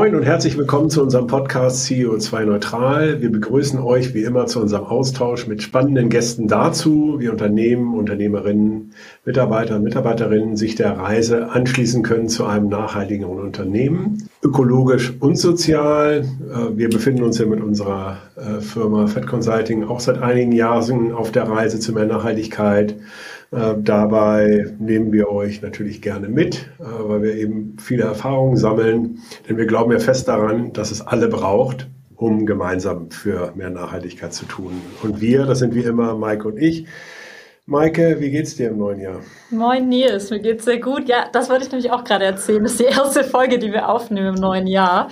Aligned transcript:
Moin 0.00 0.14
und 0.14 0.22
herzlich 0.22 0.56
willkommen 0.56 0.88
zu 0.88 1.02
unserem 1.02 1.26
Podcast 1.26 1.84
CEO2 1.84 2.46
Neutral. 2.46 3.20
Wir 3.20 3.30
begrüßen 3.30 3.78
euch 3.78 4.14
wie 4.14 4.22
immer 4.22 4.46
zu 4.46 4.58
unserem 4.58 4.86
Austausch 4.86 5.46
mit 5.46 5.62
spannenden 5.62 6.08
Gästen 6.08 6.48
dazu, 6.48 7.16
wie 7.18 7.28
Unternehmen, 7.28 7.92
Unternehmerinnen, 7.92 8.94
Mitarbeiter 9.26 9.76
und 9.76 9.82
Mitarbeiterinnen 9.82 10.56
sich 10.56 10.74
der 10.74 10.96
Reise 10.96 11.50
anschließen 11.50 12.02
können 12.02 12.30
zu 12.30 12.46
einem 12.46 12.70
nachhaltigeren 12.70 13.40
Unternehmen, 13.40 14.26
ökologisch 14.42 15.12
und 15.20 15.36
sozial. 15.36 16.24
Äh, 16.50 16.78
wir 16.78 16.88
befinden 16.88 17.22
uns 17.22 17.36
ja 17.36 17.44
mit 17.44 17.60
unserer 17.60 18.16
äh, 18.36 18.62
Firma 18.62 19.06
Fed 19.06 19.26
Consulting 19.26 19.84
auch 19.84 20.00
seit 20.00 20.22
einigen 20.22 20.52
Jahren 20.52 21.12
auf 21.12 21.30
der 21.30 21.46
Reise 21.46 21.78
zu 21.78 21.92
mehr 21.92 22.06
Nachhaltigkeit. 22.06 22.94
Äh, 23.52 23.74
dabei 23.78 24.66
nehmen 24.78 25.12
wir 25.12 25.28
euch 25.28 25.60
natürlich 25.60 26.00
gerne 26.02 26.28
mit, 26.28 26.68
äh, 26.78 26.84
weil 26.84 27.22
wir 27.22 27.34
eben 27.34 27.76
viele 27.80 28.04
Erfahrungen 28.04 28.56
sammeln. 28.56 29.18
Denn 29.48 29.56
wir 29.56 29.66
glauben 29.66 29.90
ja 29.90 29.98
fest 29.98 30.28
daran, 30.28 30.72
dass 30.72 30.92
es 30.92 31.00
alle 31.00 31.28
braucht, 31.28 31.88
um 32.14 32.46
gemeinsam 32.46 33.10
für 33.10 33.52
mehr 33.56 33.70
Nachhaltigkeit 33.70 34.32
zu 34.32 34.46
tun. 34.46 34.80
Und 35.02 35.20
wir, 35.20 35.46
das 35.46 35.58
sind 35.58 35.74
wie 35.74 35.80
immer 35.80 36.14
Maike 36.16 36.46
und 36.46 36.58
ich. 36.58 36.86
Maike, 37.66 38.16
wie 38.18 38.30
geht's 38.30 38.56
dir 38.56 38.70
im 38.70 38.78
neuen 38.78 39.00
Jahr? 39.00 39.20
Moin 39.50 39.88
Nils, 39.88 40.30
mir 40.30 40.40
geht's 40.40 40.64
sehr 40.64 40.80
gut. 40.80 41.08
Ja, 41.08 41.26
das 41.32 41.50
wollte 41.50 41.64
ich 41.64 41.70
nämlich 41.70 41.92
auch 41.92 42.02
gerade 42.02 42.24
erzählen. 42.24 42.62
Das 42.62 42.72
ist 42.72 42.80
die 42.80 42.84
erste 42.84 43.22
Folge, 43.22 43.58
die 43.58 43.72
wir 43.72 43.88
aufnehmen 43.88 44.34
im 44.34 44.40
neuen 44.40 44.66
Jahr. 44.66 45.08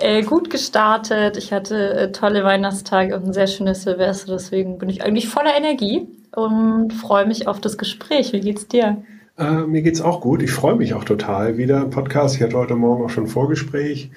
Äh, 0.00 0.22
gut 0.22 0.50
gestartet. 0.50 1.36
Ich 1.36 1.52
hatte 1.52 1.94
äh, 1.94 2.12
tolle 2.12 2.44
Weihnachtstage 2.44 3.14
und 3.14 3.26
ein 3.26 3.32
sehr 3.32 3.46
schönes 3.46 3.82
Silvester. 3.82 4.32
Deswegen 4.32 4.78
bin 4.78 4.88
ich 4.88 5.02
eigentlich 5.02 5.28
voller 5.28 5.56
Energie 5.56 6.06
und 6.36 6.92
freue 6.92 7.26
mich 7.26 7.48
auf 7.48 7.60
das 7.60 7.78
Gespräch. 7.78 8.32
Wie 8.32 8.40
geht's 8.40 8.68
dir? 8.68 9.02
Äh, 9.36 9.66
mir 9.66 9.82
geht's 9.82 10.00
auch 10.00 10.20
gut. 10.20 10.42
Ich 10.42 10.52
freue 10.52 10.76
mich 10.76 10.94
auch 10.94 11.04
total 11.04 11.56
wieder 11.56 11.82
im 11.82 11.90
Podcast. 11.90 12.36
Ich 12.36 12.42
hatte 12.42 12.56
heute 12.56 12.76
Morgen 12.76 13.04
auch 13.04 13.10
schon 13.10 13.24
ein 13.24 13.28
Vorgespräch. 13.28 14.10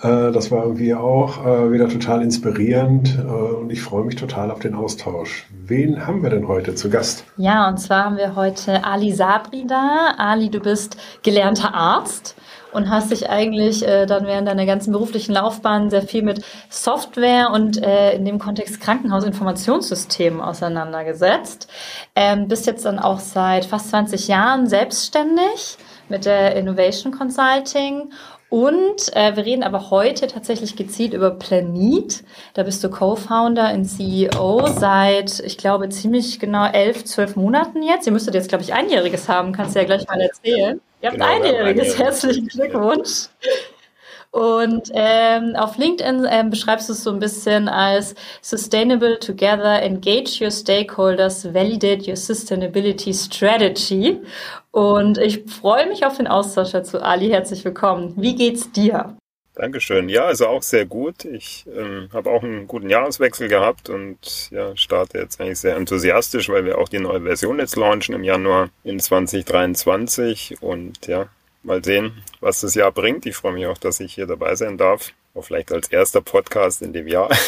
Äh, 0.00 0.30
das 0.32 0.50
war 0.50 0.64
irgendwie 0.64 0.94
auch 0.94 1.44
äh, 1.44 1.72
wieder 1.72 1.88
total 1.88 2.22
inspirierend 2.22 3.18
äh, 3.18 3.22
und 3.22 3.70
ich 3.70 3.80
freue 3.80 4.04
mich 4.04 4.16
total 4.16 4.50
auf 4.50 4.60
den 4.60 4.74
Austausch. 4.74 5.46
Wen 5.66 6.06
haben 6.06 6.22
wir 6.22 6.30
denn 6.30 6.46
heute 6.46 6.74
zu 6.74 6.90
Gast? 6.90 7.24
Ja, 7.36 7.68
und 7.68 7.78
zwar 7.78 8.04
haben 8.04 8.16
wir 8.16 8.36
heute 8.36 8.84
Ali 8.84 9.12
Sabri 9.12 9.66
da. 9.66 10.14
Ali, 10.18 10.50
du 10.50 10.60
bist 10.60 10.96
gelernter 11.22 11.74
Arzt 11.74 12.36
und 12.72 12.90
hast 12.90 13.10
dich 13.10 13.28
eigentlich 13.28 13.86
äh, 13.86 14.06
dann 14.06 14.26
während 14.26 14.48
deiner 14.48 14.66
ganzen 14.66 14.92
beruflichen 14.92 15.32
Laufbahn 15.32 15.90
sehr 15.90 16.02
viel 16.02 16.22
mit 16.22 16.44
Software 16.68 17.50
und 17.52 17.82
äh, 17.82 18.14
in 18.14 18.24
dem 18.24 18.38
Kontext 18.38 18.80
Krankenhausinformationssystemen 18.80 20.40
auseinandergesetzt. 20.40 21.68
Ähm, 22.14 22.48
bist 22.48 22.66
jetzt 22.66 22.84
dann 22.84 22.98
auch 22.98 23.20
seit 23.20 23.64
fast 23.64 23.90
20 23.90 24.28
Jahren 24.28 24.66
selbstständig 24.66 25.78
mit 26.08 26.24
der 26.24 26.56
Innovation 26.56 27.12
Consulting 27.12 28.10
und 28.50 29.14
äh, 29.14 29.36
wir 29.36 29.44
reden 29.44 29.62
aber 29.62 29.90
heute 29.90 30.26
tatsächlich 30.26 30.74
gezielt 30.74 31.12
über 31.12 31.30
Planit. 31.30 32.24
Da 32.54 32.62
bist 32.62 32.82
du 32.82 32.88
Co-Founder 32.88 33.74
und 33.74 33.84
CEO 33.84 34.66
seit, 34.68 35.40
ich 35.40 35.58
glaube, 35.58 35.90
ziemlich 35.90 36.40
genau 36.40 36.66
elf, 36.66 37.04
zwölf 37.04 37.36
Monaten 37.36 37.82
jetzt. 37.82 38.06
Ihr 38.06 38.12
müsstet 38.12 38.34
jetzt, 38.34 38.48
glaube 38.48 38.64
ich, 38.64 38.72
einjähriges 38.72 39.28
haben. 39.28 39.52
Kannst 39.52 39.74
du 39.74 39.80
ja 39.80 39.84
gleich 39.84 40.06
mal 40.08 40.20
erzählen. 40.20 40.80
Ihr 41.00 41.10
habt 41.10 41.18
genau, 41.18 41.32
einjähriges. 41.32 41.98
Herzlichen 41.98 42.48
Glückwunsch. 42.48 43.28
Und 44.30 44.90
ähm, 44.92 45.56
auf 45.56 45.78
LinkedIn 45.78 46.26
ähm, 46.28 46.50
beschreibst 46.50 46.88
du 46.88 46.92
es 46.92 47.02
so 47.02 47.10
ein 47.10 47.18
bisschen 47.18 47.66
als 47.68 48.14
Sustainable 48.42 49.18
Together, 49.18 49.80
Engage 49.82 50.42
Your 50.42 50.50
Stakeholders, 50.50 51.54
Validate 51.54 52.08
Your 52.08 52.16
Sustainability 52.16 53.14
Strategy. 53.14 54.20
Und 54.70 55.16
ich 55.18 55.44
freue 55.46 55.86
mich 55.86 56.04
auf 56.04 56.18
den 56.18 56.26
Austausch 56.26 56.72
dazu. 56.72 57.00
Ali, 57.00 57.28
herzlich 57.30 57.64
willkommen. 57.64 58.12
Wie 58.16 58.34
geht's 58.34 58.70
dir? 58.70 59.16
Dankeschön. 59.58 60.08
Ja, 60.08 60.26
also 60.26 60.46
auch 60.46 60.62
sehr 60.62 60.86
gut. 60.86 61.24
Ich 61.24 61.66
ähm, 61.76 62.08
habe 62.12 62.30
auch 62.30 62.44
einen 62.44 62.68
guten 62.68 62.88
Jahreswechsel 62.88 63.48
gehabt 63.48 63.90
und 63.90 64.52
ja, 64.52 64.76
starte 64.76 65.18
jetzt 65.18 65.40
eigentlich 65.40 65.58
sehr 65.58 65.74
enthusiastisch, 65.74 66.48
weil 66.48 66.64
wir 66.64 66.78
auch 66.78 66.88
die 66.88 67.00
neue 67.00 67.22
Version 67.22 67.58
jetzt 67.58 67.74
launchen 67.74 68.14
im 68.14 68.22
Januar 68.22 68.68
in 68.84 69.00
2023 69.00 70.62
und 70.62 71.08
ja, 71.08 71.26
mal 71.64 71.82
sehen, 71.82 72.22
was 72.38 72.60
das 72.60 72.76
Jahr 72.76 72.92
bringt. 72.92 73.26
Ich 73.26 73.34
freue 73.34 73.54
mich 73.54 73.66
auch, 73.66 73.78
dass 73.78 73.98
ich 73.98 74.14
hier 74.14 74.28
dabei 74.28 74.54
sein 74.54 74.78
darf. 74.78 75.10
Auch 75.34 75.42
vielleicht 75.42 75.72
als 75.72 75.88
erster 75.88 76.20
Podcast 76.20 76.80
in 76.80 76.92
dem 76.92 77.08
Jahr. 77.08 77.28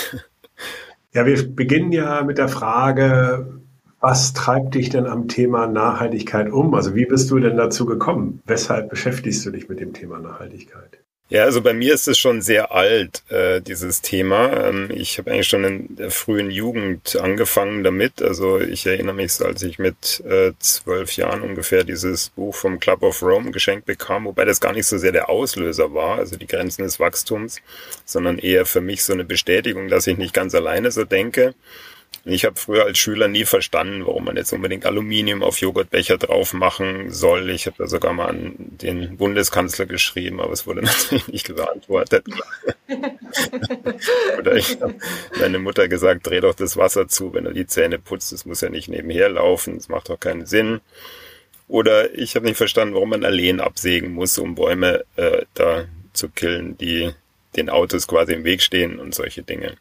Ja, 1.12 1.26
wir 1.26 1.44
beginnen 1.56 1.90
ja 1.90 2.22
mit 2.22 2.38
der 2.38 2.46
Frage, 2.46 3.60
was 3.98 4.32
treibt 4.32 4.76
dich 4.76 4.90
denn 4.90 5.06
am 5.06 5.26
Thema 5.26 5.66
Nachhaltigkeit 5.66 6.52
um? 6.52 6.72
Also 6.72 6.94
wie 6.94 7.04
bist 7.04 7.32
du 7.32 7.40
denn 7.40 7.56
dazu 7.56 7.84
gekommen? 7.84 8.40
Weshalb 8.46 8.90
beschäftigst 8.90 9.44
du 9.44 9.50
dich 9.50 9.68
mit 9.68 9.80
dem 9.80 9.92
Thema 9.92 10.20
Nachhaltigkeit? 10.20 11.00
Ja, 11.30 11.44
also 11.44 11.62
bei 11.62 11.72
mir 11.72 11.94
ist 11.94 12.08
es 12.08 12.18
schon 12.18 12.42
sehr 12.42 12.72
alt, 12.72 13.22
äh, 13.30 13.60
dieses 13.60 14.02
Thema. 14.02 14.66
Ähm, 14.66 14.90
ich 14.92 15.16
habe 15.16 15.30
eigentlich 15.30 15.46
schon 15.46 15.62
in 15.62 15.94
der 15.94 16.10
frühen 16.10 16.50
Jugend 16.50 17.14
angefangen 17.14 17.84
damit. 17.84 18.20
Also 18.20 18.58
ich 18.58 18.84
erinnere 18.84 19.14
mich, 19.14 19.40
als 19.40 19.62
ich 19.62 19.78
mit 19.78 20.24
äh, 20.28 20.50
zwölf 20.58 21.12
Jahren 21.16 21.42
ungefähr 21.42 21.84
dieses 21.84 22.30
Buch 22.30 22.56
vom 22.56 22.80
Club 22.80 23.04
of 23.04 23.22
Rome 23.22 23.52
geschenkt 23.52 23.86
bekam, 23.86 24.24
wobei 24.24 24.44
das 24.44 24.60
gar 24.60 24.72
nicht 24.72 24.86
so 24.86 24.98
sehr 24.98 25.12
der 25.12 25.30
Auslöser 25.30 25.94
war, 25.94 26.18
also 26.18 26.36
die 26.36 26.48
Grenzen 26.48 26.82
des 26.82 26.98
Wachstums, 26.98 27.60
sondern 28.04 28.38
eher 28.38 28.66
für 28.66 28.80
mich 28.80 29.04
so 29.04 29.12
eine 29.12 29.24
Bestätigung, 29.24 29.86
dass 29.86 30.08
ich 30.08 30.18
nicht 30.18 30.34
ganz 30.34 30.52
alleine 30.56 30.90
so 30.90 31.04
denke. 31.04 31.54
Ich 32.24 32.44
habe 32.44 32.56
früher 32.56 32.84
als 32.84 32.98
Schüler 32.98 33.28
nie 33.28 33.44
verstanden, 33.44 34.04
warum 34.06 34.24
man 34.24 34.36
jetzt 34.36 34.52
unbedingt 34.52 34.84
Aluminium 34.84 35.42
auf 35.42 35.58
Joghurtbecher 35.58 36.18
drauf 36.18 36.52
machen 36.52 37.10
soll. 37.10 37.48
Ich 37.50 37.66
habe 37.66 37.76
da 37.78 37.86
sogar 37.86 38.12
mal 38.12 38.28
an 38.28 38.54
den 38.58 39.16
Bundeskanzler 39.16 39.86
geschrieben, 39.86 40.40
aber 40.40 40.52
es 40.52 40.66
wurde 40.66 40.82
natürlich 40.84 41.28
nicht 41.28 41.54
beantwortet. 41.54 42.26
Oder 44.38 44.56
ich 44.56 44.80
habe 44.80 44.94
meine 45.38 45.58
Mutter 45.58 45.88
gesagt, 45.88 46.26
dreh 46.26 46.40
doch 46.40 46.54
das 46.54 46.76
Wasser 46.76 47.08
zu, 47.08 47.32
wenn 47.32 47.44
du 47.44 47.52
die 47.52 47.66
Zähne 47.66 47.98
putzt. 47.98 48.32
Das 48.32 48.44
muss 48.44 48.60
ja 48.60 48.68
nicht 48.68 48.88
nebenher 48.88 49.30
laufen, 49.30 49.76
das 49.76 49.88
macht 49.88 50.10
doch 50.10 50.20
keinen 50.20 50.44
Sinn. 50.44 50.80
Oder 51.68 52.14
ich 52.14 52.34
habe 52.34 52.46
nicht 52.46 52.56
verstanden, 52.56 52.94
warum 52.94 53.10
man 53.10 53.24
Alleen 53.24 53.60
absägen 53.60 54.12
muss, 54.12 54.36
um 54.38 54.56
Bäume 54.56 55.04
äh, 55.16 55.42
da 55.54 55.86
zu 56.12 56.28
killen, 56.28 56.76
die 56.76 57.12
den 57.56 57.70
Autos 57.70 58.06
quasi 58.06 58.34
im 58.34 58.44
Weg 58.44 58.60
stehen 58.60 58.98
und 58.98 59.14
solche 59.14 59.42
Dinge. 59.42 59.76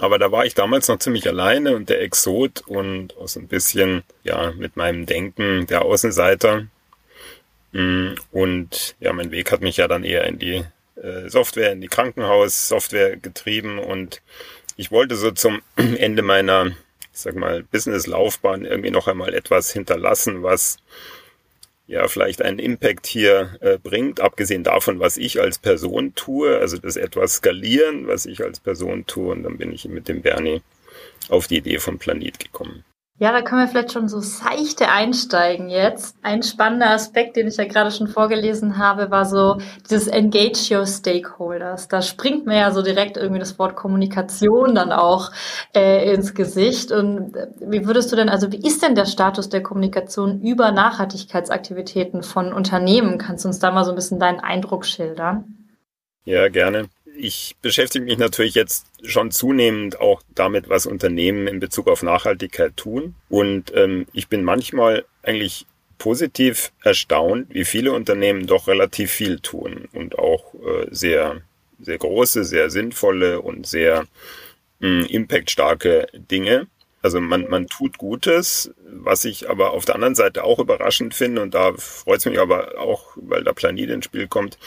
Aber 0.00 0.18
da 0.18 0.32
war 0.32 0.44
ich 0.44 0.54
damals 0.54 0.88
noch 0.88 0.98
ziemlich 0.98 1.28
alleine 1.28 1.76
und 1.76 1.88
der 1.88 2.00
Exot 2.00 2.62
und 2.66 3.16
auch 3.16 3.28
so 3.28 3.40
ein 3.40 3.48
bisschen, 3.48 4.02
ja, 4.22 4.52
mit 4.52 4.76
meinem 4.76 5.06
Denken 5.06 5.66
der 5.66 5.82
Außenseiter. 5.82 6.66
Mm, 7.72 8.14
und 8.30 8.96
ja, 9.00 9.12
mein 9.12 9.30
Weg 9.30 9.52
hat 9.52 9.60
mich 9.60 9.76
ja 9.76 9.88
dann 9.88 10.04
eher 10.04 10.24
in 10.24 10.38
die 10.38 10.64
äh, 10.96 11.28
Software, 11.28 11.72
in 11.72 11.80
die 11.80 11.88
Krankenhaus-Software 11.88 13.16
getrieben 13.16 13.78
und 13.78 14.22
ich 14.76 14.90
wollte 14.90 15.16
so 15.16 15.30
zum 15.30 15.62
Ende 15.76 16.22
meiner, 16.22 16.66
ich 16.66 16.74
sag 17.20 17.34
mal, 17.36 17.62
Business-Laufbahn 17.64 18.64
irgendwie 18.64 18.90
noch 18.90 19.08
einmal 19.08 19.34
etwas 19.34 19.72
hinterlassen, 19.72 20.42
was 20.42 20.78
ja 21.86 22.08
vielleicht 22.08 22.42
einen 22.42 22.58
Impact 22.58 23.06
hier 23.06 23.56
äh, 23.60 23.78
bringt, 23.78 24.20
abgesehen 24.20 24.64
davon, 24.64 25.00
was 25.00 25.16
ich 25.16 25.40
als 25.40 25.58
Person 25.58 26.14
tue, 26.14 26.58
also 26.58 26.78
das 26.78 26.96
etwas 26.96 27.36
skalieren, 27.36 28.06
was 28.06 28.26
ich 28.26 28.42
als 28.42 28.60
Person 28.60 29.06
tue, 29.06 29.32
und 29.32 29.42
dann 29.42 29.58
bin 29.58 29.72
ich 29.72 29.86
mit 29.86 30.08
dem 30.08 30.22
Bernie 30.22 30.62
auf 31.28 31.46
die 31.46 31.58
Idee 31.58 31.78
vom 31.78 31.98
Planet 31.98 32.38
gekommen. 32.38 32.84
Ja, 33.20 33.30
da 33.30 33.42
können 33.42 33.60
wir 33.60 33.68
vielleicht 33.68 33.92
schon 33.92 34.08
so 34.08 34.18
seichte 34.18 34.88
einsteigen 34.88 35.68
jetzt. 35.68 36.16
Ein 36.22 36.42
spannender 36.42 36.90
Aspekt, 36.90 37.36
den 37.36 37.46
ich 37.46 37.56
ja 37.56 37.64
gerade 37.64 37.92
schon 37.92 38.08
vorgelesen 38.08 38.76
habe, 38.76 39.12
war 39.12 39.24
so 39.24 39.58
dieses 39.88 40.08
Engage 40.08 40.76
Your 40.76 40.84
Stakeholders. 40.84 41.86
Da 41.86 42.02
springt 42.02 42.44
mir 42.44 42.58
ja 42.58 42.72
so 42.72 42.82
direkt 42.82 43.16
irgendwie 43.16 43.38
das 43.38 43.56
Wort 43.56 43.76
Kommunikation 43.76 44.74
dann 44.74 44.90
auch 44.90 45.30
äh, 45.76 46.12
ins 46.12 46.34
Gesicht. 46.34 46.90
Und 46.90 47.36
äh, 47.36 47.46
wie 47.60 47.86
würdest 47.86 48.10
du 48.10 48.16
denn, 48.16 48.28
also 48.28 48.50
wie 48.50 48.66
ist 48.66 48.82
denn 48.82 48.96
der 48.96 49.06
Status 49.06 49.48
der 49.48 49.62
Kommunikation 49.62 50.40
über 50.40 50.72
Nachhaltigkeitsaktivitäten 50.72 52.24
von 52.24 52.52
Unternehmen? 52.52 53.18
Kannst 53.18 53.44
du 53.44 53.48
uns 53.48 53.60
da 53.60 53.70
mal 53.70 53.84
so 53.84 53.92
ein 53.92 53.96
bisschen 53.96 54.18
deinen 54.18 54.40
Eindruck 54.40 54.84
schildern? 54.84 55.68
Ja, 56.24 56.48
gerne 56.48 56.88
ich 57.16 57.56
beschäftige 57.62 58.04
mich 58.04 58.18
natürlich 58.18 58.54
jetzt 58.54 58.86
schon 59.02 59.30
zunehmend 59.30 60.00
auch 60.00 60.22
damit, 60.34 60.68
was 60.68 60.86
Unternehmen 60.86 61.46
in 61.46 61.60
Bezug 61.60 61.88
auf 61.88 62.02
Nachhaltigkeit 62.02 62.76
tun. 62.76 63.14
Und 63.28 63.72
ähm, 63.74 64.06
ich 64.12 64.28
bin 64.28 64.44
manchmal 64.44 65.04
eigentlich 65.22 65.66
positiv 65.98 66.72
erstaunt, 66.82 67.46
wie 67.50 67.64
viele 67.64 67.92
Unternehmen 67.92 68.46
doch 68.46 68.68
relativ 68.68 69.10
viel 69.10 69.38
tun 69.40 69.88
und 69.92 70.18
auch 70.18 70.54
äh, 70.54 70.86
sehr, 70.90 71.42
sehr 71.80 71.98
große, 71.98 72.44
sehr 72.44 72.70
sinnvolle 72.70 73.40
und 73.40 73.66
sehr 73.66 74.06
mh, 74.80 75.06
impactstarke 75.06 76.08
Dinge. 76.12 76.66
Also 77.00 77.20
man, 77.20 77.48
man 77.48 77.66
tut 77.66 77.98
Gutes, 77.98 78.72
was 78.82 79.24
ich 79.24 79.50
aber 79.50 79.72
auf 79.72 79.84
der 79.84 79.94
anderen 79.94 80.14
Seite 80.14 80.42
auch 80.42 80.58
überraschend 80.58 81.14
finde 81.14 81.42
und 81.42 81.54
da 81.54 81.74
freut 81.74 82.20
es 82.20 82.24
mich 82.24 82.40
aber 82.40 82.78
auch, 82.78 83.12
weil 83.16 83.44
der 83.44 83.52
Planet 83.52 83.90
ins 83.90 84.06
Spiel 84.06 84.26
kommt, 84.26 84.58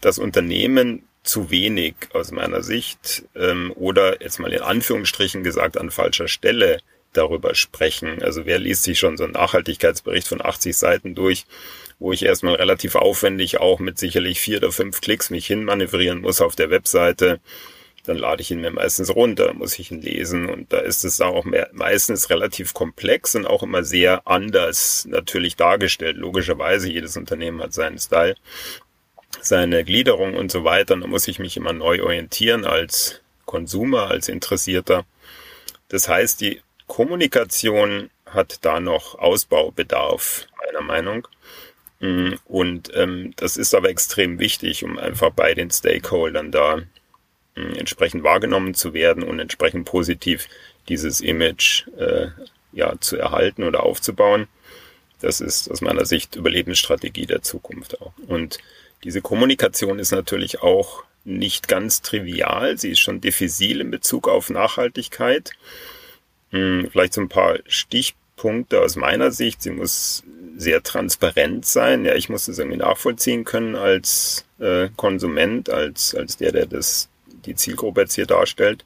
dass 0.00 0.18
Unternehmen 0.18 1.04
zu 1.24 1.50
wenig 1.50 1.94
aus 2.12 2.30
meiner 2.30 2.62
Sicht 2.62 3.24
ähm, 3.34 3.72
oder 3.74 4.22
jetzt 4.22 4.38
mal 4.38 4.52
in 4.52 4.62
Anführungsstrichen 4.62 5.42
gesagt 5.42 5.78
an 5.78 5.90
falscher 5.90 6.28
Stelle 6.28 6.78
darüber 7.14 7.54
sprechen. 7.54 8.22
Also 8.22 8.46
wer 8.46 8.58
liest 8.58 8.84
sich 8.84 8.98
schon 8.98 9.16
so 9.16 9.24
einen 9.24 9.32
Nachhaltigkeitsbericht 9.32 10.28
von 10.28 10.44
80 10.44 10.76
Seiten 10.76 11.14
durch, 11.14 11.46
wo 11.98 12.12
ich 12.12 12.24
erstmal 12.24 12.56
relativ 12.56 12.94
aufwendig 12.94 13.58
auch 13.58 13.78
mit 13.78 13.98
sicherlich 13.98 14.40
vier 14.40 14.58
oder 14.58 14.72
fünf 14.72 15.00
Klicks 15.00 15.30
mich 15.30 15.46
hinmanövrieren 15.46 16.20
muss 16.20 16.40
auf 16.40 16.56
der 16.56 16.70
Webseite, 16.70 17.40
dann 18.04 18.18
lade 18.18 18.42
ich 18.42 18.50
ihn 18.50 18.60
mir 18.60 18.70
meistens 18.70 19.14
runter, 19.14 19.54
muss 19.54 19.78
ich 19.78 19.90
ihn 19.90 20.02
lesen 20.02 20.48
und 20.48 20.72
da 20.72 20.78
ist 20.78 21.04
es 21.04 21.20
auch 21.22 21.44
mehr, 21.44 21.70
meistens 21.72 22.28
relativ 22.28 22.74
komplex 22.74 23.34
und 23.34 23.46
auch 23.46 23.62
immer 23.62 23.82
sehr 23.82 24.26
anders 24.26 25.06
natürlich 25.08 25.56
dargestellt. 25.56 26.18
Logischerweise, 26.18 26.90
jedes 26.90 27.16
Unternehmen 27.16 27.62
hat 27.62 27.72
seinen 27.72 27.98
Style, 27.98 28.36
seine 29.40 29.84
Gliederung 29.84 30.34
und 30.34 30.50
so 30.50 30.64
weiter. 30.64 30.94
Und 30.94 31.02
da 31.02 31.06
muss 31.06 31.28
ich 31.28 31.38
mich 31.38 31.56
immer 31.56 31.72
neu 31.72 32.02
orientieren 32.02 32.64
als 32.64 33.20
Konsumer, 33.44 34.08
als 34.08 34.28
Interessierter. 34.28 35.04
Das 35.88 36.08
heißt, 36.08 36.40
die 36.40 36.60
Kommunikation 36.86 38.10
hat 38.26 38.58
da 38.62 38.80
noch 38.80 39.18
Ausbaubedarf, 39.18 40.46
meiner 40.64 40.82
Meinung. 40.82 41.28
Mm, 42.00 42.34
und 42.44 42.90
ähm, 42.94 43.32
das 43.36 43.56
ist 43.56 43.74
aber 43.74 43.88
extrem 43.88 44.38
wichtig, 44.38 44.84
um 44.84 44.98
einfach 44.98 45.30
bei 45.30 45.54
den 45.54 45.70
Stakeholdern 45.70 46.50
da 46.50 46.82
äh, 47.56 47.78
entsprechend 47.78 48.24
wahrgenommen 48.24 48.74
zu 48.74 48.92
werden 48.92 49.22
und 49.22 49.38
entsprechend 49.38 49.86
positiv 49.86 50.48
dieses 50.88 51.20
Image 51.20 51.86
äh, 51.96 52.28
ja 52.72 52.94
zu 53.00 53.16
erhalten 53.16 53.62
oder 53.62 53.84
aufzubauen. 53.84 54.48
Das 55.20 55.40
ist 55.40 55.70
aus 55.70 55.80
meiner 55.80 56.04
Sicht 56.04 56.36
Überlebensstrategie 56.36 57.26
der 57.26 57.42
Zukunft 57.42 58.00
auch. 58.02 58.12
Und 58.26 58.58
diese 59.02 59.20
Kommunikation 59.20 59.98
ist 59.98 60.12
natürlich 60.12 60.62
auch 60.62 61.04
nicht 61.24 61.68
ganz 61.68 62.02
trivial. 62.02 62.78
Sie 62.78 62.90
ist 62.90 63.00
schon 63.00 63.20
diffizil 63.20 63.80
in 63.80 63.90
Bezug 63.90 64.28
auf 64.28 64.50
Nachhaltigkeit. 64.50 65.52
Hm, 66.50 66.88
vielleicht 66.90 67.14
so 67.14 67.20
ein 67.20 67.28
paar 67.28 67.58
Stichpunkte 67.66 68.80
aus 68.80 68.96
meiner 68.96 69.30
Sicht. 69.30 69.62
Sie 69.62 69.70
muss 69.70 70.22
sehr 70.56 70.82
transparent 70.82 71.66
sein. 71.66 72.04
Ja, 72.04 72.14
ich 72.14 72.28
muss 72.28 72.46
das 72.46 72.58
irgendwie 72.58 72.78
nachvollziehen 72.78 73.44
können 73.44 73.74
als 73.74 74.44
äh, 74.60 74.88
Konsument, 74.96 75.70
als, 75.70 76.14
als 76.14 76.36
der, 76.36 76.52
der 76.52 76.66
das 76.66 77.08
die 77.46 77.54
Zielgruppe 77.54 78.02
jetzt 78.02 78.14
hier 78.14 78.26
darstellt. 78.26 78.84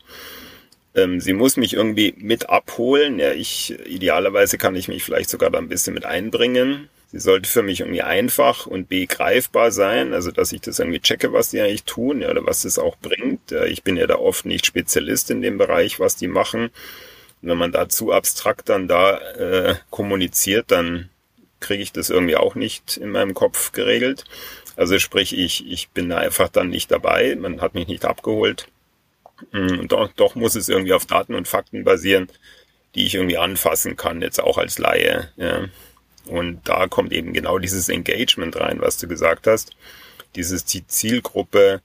Ähm, 0.95 1.21
sie 1.21 1.33
muss 1.33 1.57
mich 1.57 1.75
irgendwie 1.75 2.15
mit 2.17 2.49
abholen. 2.49 3.19
Ja, 3.19 3.33
ich, 3.33 3.79
idealerweise 3.87 4.59
kann 4.59 4.75
ich 4.75 4.89
mich 4.89 5.05
vielleicht 5.05 5.31
sogar 5.31 5.51
da 5.51 5.59
ein 5.59 5.69
bisschen 5.69 5.95
mit 5.95 6.05
einbringen. 6.05 6.89
Sie 7.11 7.21
sollte 7.21 7.49
für 7.49 7.63
mich 7.63 7.81
irgendwie 7.81 8.03
einfach 8.03 8.67
und 8.67 8.89
begreifbar 8.89 9.73
sein, 9.73 10.13
also 10.13 10.31
dass 10.31 10.53
ich 10.53 10.61
das 10.61 10.79
irgendwie 10.79 11.01
checke, 11.01 11.33
was 11.33 11.49
die 11.51 11.61
eigentlich 11.61 11.85
tun, 11.85 12.21
ja, 12.21 12.31
oder 12.31 12.45
was 12.45 12.63
das 12.63 12.79
auch 12.79 12.97
bringt. 12.99 13.53
Ich 13.53 13.83
bin 13.83 13.97
ja 13.97 14.07
da 14.07 14.17
oft 14.17 14.45
nicht 14.45 14.67
Spezialist 14.67 15.31
in 15.31 15.41
dem 15.41 15.57
Bereich, 15.57 16.01
was 16.01 16.17
die 16.17 16.29
machen. 16.29 16.65
Und 17.41 17.49
wenn 17.49 17.59
man 17.59 17.73
da 17.73 17.89
zu 17.89 18.13
abstrakt 18.13 18.69
dann 18.69 18.89
da 18.89 19.19
äh, 19.19 19.77
kommuniziert, 19.91 20.71
dann 20.71 21.09
kriege 21.61 21.83
ich 21.83 21.93
das 21.93 22.11
irgendwie 22.11 22.37
auch 22.37 22.55
nicht 22.55 22.99
in 22.99 23.11
meinem 23.11 23.35
Kopf 23.35 23.73
geregelt. 23.73 24.25
Also 24.77 24.99
sprich, 24.99 25.37
ich, 25.37 25.67
ich 25.71 25.89
bin 25.89 26.09
da 26.09 26.19
einfach 26.19 26.49
dann 26.49 26.69
nicht 26.69 26.91
dabei, 26.91 27.37
man 27.37 27.61
hat 27.61 27.75
mich 27.75 27.89
nicht 27.89 28.05
abgeholt. 28.05 28.69
Mm, 29.53 29.81
und 29.81 29.93
doch, 29.93 30.13
doch 30.13 30.35
muss 30.35 30.55
es 30.55 30.69
irgendwie 30.69 30.93
auf 30.93 31.07
Daten 31.07 31.35
und 31.35 31.49
Fakten 31.49 31.85
basieren, 31.85 32.29
die 32.95 33.07
ich 33.07 33.15
irgendwie 33.15 33.39
anfassen 33.39 33.97
kann, 33.97 34.23
jetzt 34.23 34.41
auch 34.41 34.59
als 34.59 34.79
Laie. 34.79 35.33
Ja. 35.37 35.69
Und 36.29 36.61
da 36.69 36.87
kommt 36.87 37.13
eben 37.13 37.33
genau 37.33 37.59
dieses 37.59 37.89
Engagement 37.89 38.57
rein, 38.61 38.81
was 38.81 38.99
du 38.99 39.09
gesagt 39.09 39.47
hast. 39.47 39.73
Dieses 40.37 40.65
die 40.65 40.87
Zielgruppe 40.87 41.81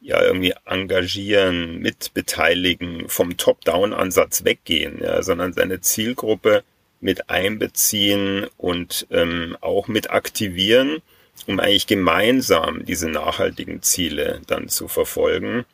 ja 0.00 0.22
irgendwie 0.22 0.54
engagieren, 0.64 1.80
mitbeteiligen, 1.80 3.08
vom 3.08 3.36
Top-Down-Ansatz 3.36 4.44
weggehen, 4.44 5.00
ja, 5.02 5.22
sondern 5.22 5.52
seine 5.52 5.80
Zielgruppe 5.80 6.62
mit 7.00 7.28
einbeziehen 7.28 8.46
und 8.56 9.06
ähm, 9.10 9.56
auch 9.60 9.88
mit 9.88 10.10
aktivieren 10.10 11.02
um 11.46 11.60
eigentlich 11.60 11.86
gemeinsam 11.86 12.84
diese 12.84 13.08
nachhaltigen 13.08 13.82
Ziele 13.82 14.40
dann 14.46 14.68
zu 14.68 14.88
verfolgen. 14.88 15.64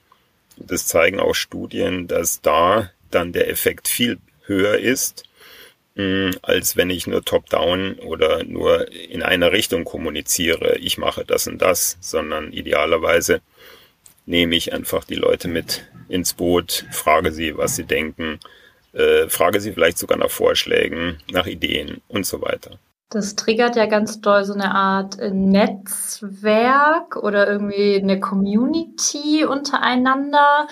Das 0.57 0.87
zeigen 0.87 1.21
auch 1.21 1.35
Studien, 1.35 2.09
dass 2.09 2.41
da 2.41 2.91
dann 3.11 3.33
der 3.33 3.49
Effekt 3.49 3.89
viel 3.89 4.19
höher 4.45 4.79
ist, 4.79 5.25
als 6.43 6.77
wenn 6.77 6.91
ich 6.91 7.07
nur 7.07 7.25
top-down 7.25 7.95
oder 8.01 8.45
nur 8.45 8.93
in 8.93 9.23
einer 9.23 9.53
Richtung 9.53 9.85
kommuniziere, 9.85 10.77
ich 10.77 10.99
mache 10.99 11.25
das 11.25 11.47
und 11.47 11.63
das, 11.63 11.97
sondern 12.01 12.53
idealerweise 12.53 13.41
nehme 14.27 14.57
ich 14.57 14.73
einfach 14.75 15.05
die 15.05 15.15
Leute 15.15 15.49
mit 15.49 15.89
ins 16.09 16.35
Boot, 16.35 16.85
frage 16.93 17.33
sie, 17.33 17.57
was 17.57 17.77
sie 17.77 17.85
denken, 17.85 18.41
äh, 18.93 19.29
frage 19.29 19.61
sie 19.61 19.73
vielleicht 19.73 19.99
sogar 19.99 20.19
nach 20.19 20.31
Vorschlägen, 20.31 21.19
nach 21.31 21.47
Ideen 21.47 22.03
und 22.09 22.27
so 22.27 22.43
weiter. 22.43 22.79
Das 23.09 23.37
triggert 23.37 23.77
ja 23.77 23.87
ganz 23.87 24.21
doll 24.21 24.45
so 24.45 24.53
eine 24.53 24.75
Art 24.75 25.19
äh, 25.21 25.31
Netzwerk 25.31 27.17
oder 27.17 27.49
irgendwie 27.49 27.97
eine 27.97 28.19
Community 28.19 29.45
untereinander. 29.45 30.67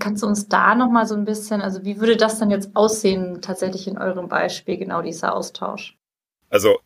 Kannst 0.00 0.24
du 0.24 0.26
uns 0.26 0.48
da 0.48 0.74
nochmal 0.74 1.06
so 1.06 1.14
ein 1.14 1.24
bisschen, 1.24 1.60
also 1.62 1.84
wie 1.84 2.00
würde 2.00 2.16
das 2.16 2.40
dann 2.40 2.50
jetzt 2.50 2.74
aussehen, 2.74 3.40
tatsächlich 3.40 3.86
in 3.86 3.98
eurem 3.98 4.28
Beispiel, 4.28 4.78
genau 4.78 5.00
dieser 5.00 5.32
Austausch? 5.34 5.96
Also 6.50 6.78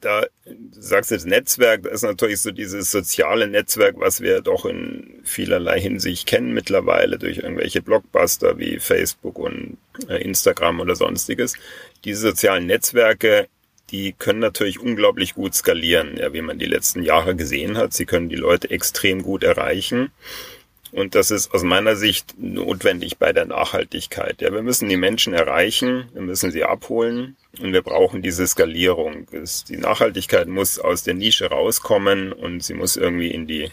da 0.00 0.22
du 0.46 0.80
sagst 0.80 1.10
jetzt 1.10 1.26
Netzwerk, 1.26 1.82
das 1.82 1.94
ist 1.94 2.02
natürlich 2.04 2.40
so 2.40 2.50
dieses 2.50 2.90
soziale 2.90 3.48
Netzwerk, 3.48 3.96
was 3.98 4.20
wir 4.20 4.40
doch 4.40 4.64
in 4.64 5.20
vielerlei 5.24 5.78
Hinsicht 5.80 6.26
kennen 6.26 6.54
mittlerweile 6.54 7.18
durch 7.18 7.38
irgendwelche 7.38 7.82
Blockbuster 7.82 8.58
wie 8.58 8.78
Facebook 8.78 9.38
und 9.38 9.76
äh, 10.08 10.22
Instagram 10.22 10.80
oder 10.80 10.96
sonstiges. 10.96 11.54
Diese 12.04 12.28
sozialen 12.28 12.66
Netzwerke 12.66 13.48
die 13.90 14.12
können 14.12 14.40
natürlich 14.40 14.80
unglaublich 14.80 15.34
gut 15.34 15.54
skalieren, 15.54 16.16
ja, 16.16 16.32
wie 16.32 16.42
man 16.42 16.58
die 16.58 16.66
letzten 16.66 17.02
Jahre 17.02 17.34
gesehen 17.34 17.76
hat. 17.76 17.92
Sie 17.92 18.06
können 18.06 18.28
die 18.28 18.36
Leute 18.36 18.70
extrem 18.70 19.22
gut 19.22 19.42
erreichen. 19.42 20.10
Und 20.90 21.14
das 21.14 21.30
ist 21.30 21.52
aus 21.52 21.62
meiner 21.62 21.96
Sicht 21.96 22.34
notwendig 22.38 23.18
bei 23.18 23.32
der 23.32 23.44
Nachhaltigkeit. 23.44 24.40
Ja, 24.40 24.52
wir 24.52 24.62
müssen 24.62 24.88
die 24.88 24.96
Menschen 24.96 25.34
erreichen, 25.34 26.08
wir 26.14 26.22
müssen 26.22 26.50
sie 26.50 26.64
abholen 26.64 27.36
und 27.60 27.72
wir 27.72 27.82
brauchen 27.82 28.22
diese 28.22 28.46
Skalierung. 28.46 29.26
Die 29.68 29.76
Nachhaltigkeit 29.76 30.48
muss 30.48 30.78
aus 30.78 31.02
der 31.02 31.14
Nische 31.14 31.50
rauskommen 31.50 32.32
und 32.32 32.64
sie 32.64 32.74
muss 32.74 32.96
irgendwie 32.96 33.30
in 33.30 33.46
die 33.46 33.70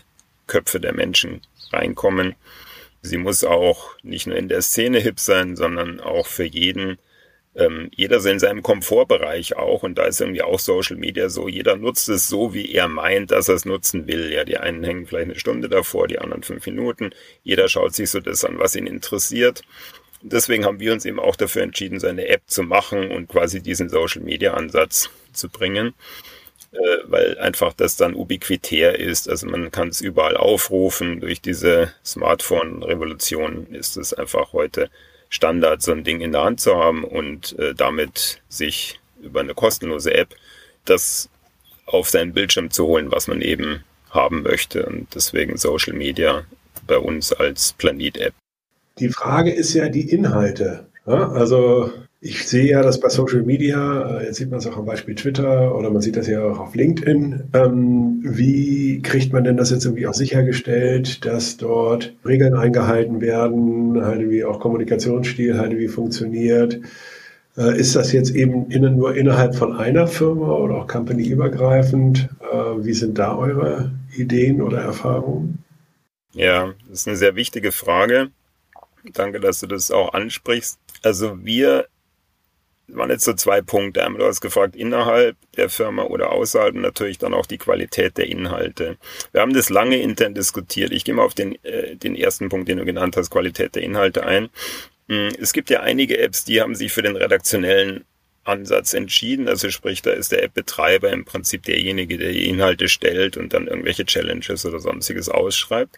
Köpfe 0.47 0.79
der 0.79 0.93
Menschen 0.93 1.41
reinkommen. 1.71 2.35
Sie 3.01 3.17
muss 3.17 3.43
auch 3.43 3.91
nicht 4.03 4.27
nur 4.27 4.35
in 4.35 4.49
der 4.49 4.61
Szene 4.61 4.99
hip 4.99 5.19
sein, 5.19 5.55
sondern 5.55 5.99
auch 5.99 6.27
für 6.27 6.45
jeden 6.45 6.97
ähm, 7.55 7.89
jeder 7.95 8.19
so 8.19 8.29
in 8.29 8.39
seinem 8.39 8.61
Komfortbereich 8.61 9.55
auch 9.55 9.83
und 9.83 9.97
da 9.97 10.05
ist 10.05 10.19
irgendwie 10.19 10.41
auch 10.41 10.59
Social 10.59 10.97
Media 10.97 11.29
so, 11.29 11.47
jeder 11.47 11.77
nutzt 11.77 12.09
es 12.09 12.27
so, 12.27 12.53
wie 12.53 12.73
er 12.73 12.87
meint, 12.87 13.31
dass 13.31 13.47
er 13.47 13.55
es 13.55 13.65
nutzen 13.65 14.07
will. 14.07 14.31
Ja, 14.31 14.43
die 14.43 14.57
einen 14.57 14.83
hängen 14.83 15.07
vielleicht 15.07 15.29
eine 15.29 15.39
Stunde 15.39 15.69
davor, 15.69 16.07
die 16.07 16.19
anderen 16.19 16.43
fünf 16.43 16.65
Minuten. 16.65 17.11
Jeder 17.43 17.69
schaut 17.69 17.95
sich 17.95 18.09
so 18.09 18.19
das 18.19 18.43
an, 18.43 18.59
was 18.59 18.75
ihn 18.75 18.87
interessiert. 18.87 19.61
Deswegen 20.21 20.65
haben 20.65 20.79
wir 20.79 20.91
uns 20.91 21.05
eben 21.05 21.19
auch 21.19 21.35
dafür 21.35 21.61
entschieden, 21.61 21.99
so 21.99 22.07
eine 22.07 22.27
App 22.27 22.41
zu 22.47 22.63
machen 22.63 23.11
und 23.11 23.29
quasi 23.29 23.61
diesen 23.61 23.89
Social 23.89 24.21
Media 24.21 24.53
Ansatz 24.53 25.09
zu 25.31 25.49
bringen, 25.49 25.93
äh, 26.71 26.77
weil 27.05 27.37
einfach 27.37 27.73
das 27.73 27.95
dann 27.95 28.15
ubiquitär 28.15 28.99
ist. 28.99 29.29
Also 29.29 29.47
man 29.47 29.71
kann 29.71 29.89
es 29.89 30.01
überall 30.01 30.35
aufrufen. 30.35 31.21
Durch 31.21 31.41
diese 31.41 31.93
Smartphone-Revolution 32.03 33.67
ist 33.67 33.97
es 33.97 34.13
einfach 34.13 34.51
heute 34.51 34.89
Standard, 35.29 35.81
so 35.81 35.91
ein 35.91 36.03
Ding 36.03 36.21
in 36.21 36.31
der 36.31 36.43
Hand 36.43 36.61
zu 36.61 36.75
haben 36.75 37.03
und 37.03 37.57
äh, 37.59 37.73
damit 37.73 38.41
sich 38.47 38.99
über 39.21 39.39
eine 39.39 39.53
kostenlose 39.53 40.13
App 40.13 40.35
das 40.85 41.29
auf 41.85 42.09
seinen 42.09 42.33
Bildschirm 42.33 42.71
zu 42.71 42.85
holen, 42.87 43.11
was 43.11 43.27
man 43.27 43.41
eben 43.41 43.83
haben 44.09 44.43
möchte. 44.43 44.85
Und 44.85 45.13
deswegen 45.13 45.57
Social 45.57 45.93
Media 45.93 46.43
bei 46.87 46.97
uns 46.97 47.33
als 47.33 47.73
Planet-App. 47.73 48.33
Die 48.99 49.09
Frage 49.09 49.51
ist 49.51 49.73
ja 49.73 49.89
die 49.89 50.09
Inhalte. 50.09 50.87
Ja? 51.05 51.29
Also 51.31 51.91
ich 52.25 52.47
sehe 52.47 52.71
ja, 52.71 52.81
dass 52.81 52.99
bei 52.99 53.09
Social 53.09 53.43
Media, 53.43 54.17
äh, 54.17 54.25
jetzt 54.25 54.37
sieht 54.37 54.49
man 54.49 54.57
es 54.57 54.65
auch 54.65 54.77
am 54.77 54.85
Beispiel 54.85 55.13
Twitter 55.13 55.75
oder 55.75 55.91
man 55.91 56.01
sieht 56.01 56.15
das 56.15 56.25
ja 56.27 56.43
auch 56.43 56.57
auf 56.57 56.73
LinkedIn, 56.73 57.51
ähm, 57.53 58.19
wie 58.23 58.99
kriegt 59.03 59.31
man 59.31 59.43
denn 59.43 59.57
das 59.57 59.69
jetzt 59.69 59.85
irgendwie 59.85 60.07
auch 60.07 60.15
sichergestellt, 60.15 61.23
dass 61.23 61.57
dort 61.57 62.13
Regeln 62.25 62.55
eingehalten 62.55 63.21
werden, 63.21 64.03
halt 64.03 64.27
wie 64.31 64.43
auch 64.43 64.59
Kommunikationsstil, 64.59 65.59
halt 65.59 65.77
wie 65.77 65.87
funktioniert. 65.87 66.79
Äh, 67.57 67.79
ist 67.79 67.95
das 67.95 68.11
jetzt 68.11 68.31
eben 68.31 68.71
innen, 68.71 68.95
nur 68.95 69.15
innerhalb 69.15 69.53
von 69.53 69.75
einer 69.75 70.07
Firma 70.07 70.51
oder 70.51 70.77
auch 70.77 70.87
companyübergreifend? 70.87 72.29
Äh, 72.41 72.55
wie 72.83 72.93
sind 72.93 73.19
da 73.19 73.37
eure 73.37 73.91
Ideen 74.17 74.63
oder 74.63 74.79
Erfahrungen? 74.81 75.63
Ja, 76.33 76.73
das 76.89 77.01
ist 77.01 77.07
eine 77.07 77.17
sehr 77.17 77.35
wichtige 77.35 77.71
Frage. 77.71 78.31
Danke, 79.13 79.39
dass 79.39 79.59
du 79.59 79.67
das 79.67 79.91
auch 79.91 80.13
ansprichst. 80.13 80.79
Also 81.03 81.45
wir 81.45 81.85
waren 82.87 83.09
jetzt 83.09 83.25
so 83.25 83.33
zwei 83.33 83.61
Punkte. 83.61 84.03
Einmal 84.03 84.21
du 84.21 84.27
hast 84.27 84.41
gefragt, 84.41 84.75
innerhalb 84.75 85.35
der 85.57 85.69
Firma 85.69 86.03
oder 86.03 86.31
außerhalb 86.31 86.75
und 86.75 86.81
natürlich 86.81 87.17
dann 87.17 87.33
auch 87.33 87.45
die 87.45 87.57
Qualität 87.57 88.17
der 88.17 88.27
Inhalte. 88.27 88.97
Wir 89.31 89.41
haben 89.41 89.53
das 89.53 89.69
lange 89.69 89.97
intern 89.97 90.33
diskutiert. 90.33 90.91
Ich 90.91 91.03
gehe 91.03 91.15
mal 91.15 91.23
auf 91.23 91.33
den, 91.33 91.63
äh, 91.63 91.95
den 91.95 92.15
ersten 92.15 92.49
Punkt, 92.49 92.67
den 92.69 92.77
du 92.77 92.85
genannt 92.85 93.17
hast, 93.17 93.31
Qualität 93.31 93.75
der 93.75 93.83
Inhalte 93.83 94.25
ein. 94.25 94.49
Hm, 95.07 95.29
es 95.39 95.53
gibt 95.53 95.69
ja 95.69 95.81
einige 95.81 96.17
Apps, 96.17 96.45
die 96.45 96.61
haben 96.61 96.75
sich 96.75 96.91
für 96.91 97.01
den 97.01 97.15
redaktionellen 97.15 98.05
Ansatz 98.43 98.93
entschieden. 98.93 99.47
Also 99.47 99.69
sprich, 99.69 100.01
da 100.01 100.11
ist 100.11 100.31
der 100.31 100.43
App-Betreiber 100.43 101.11
im 101.11 101.25
Prinzip 101.25 101.63
derjenige, 101.63 102.17
der 102.17 102.31
die 102.31 102.47
Inhalte 102.47 102.87
stellt 102.87 103.37
und 103.37 103.53
dann 103.53 103.67
irgendwelche 103.67 104.05
Challenges 104.05 104.65
oder 104.65 104.79
sonstiges 104.79 105.29
ausschreibt. 105.29 105.97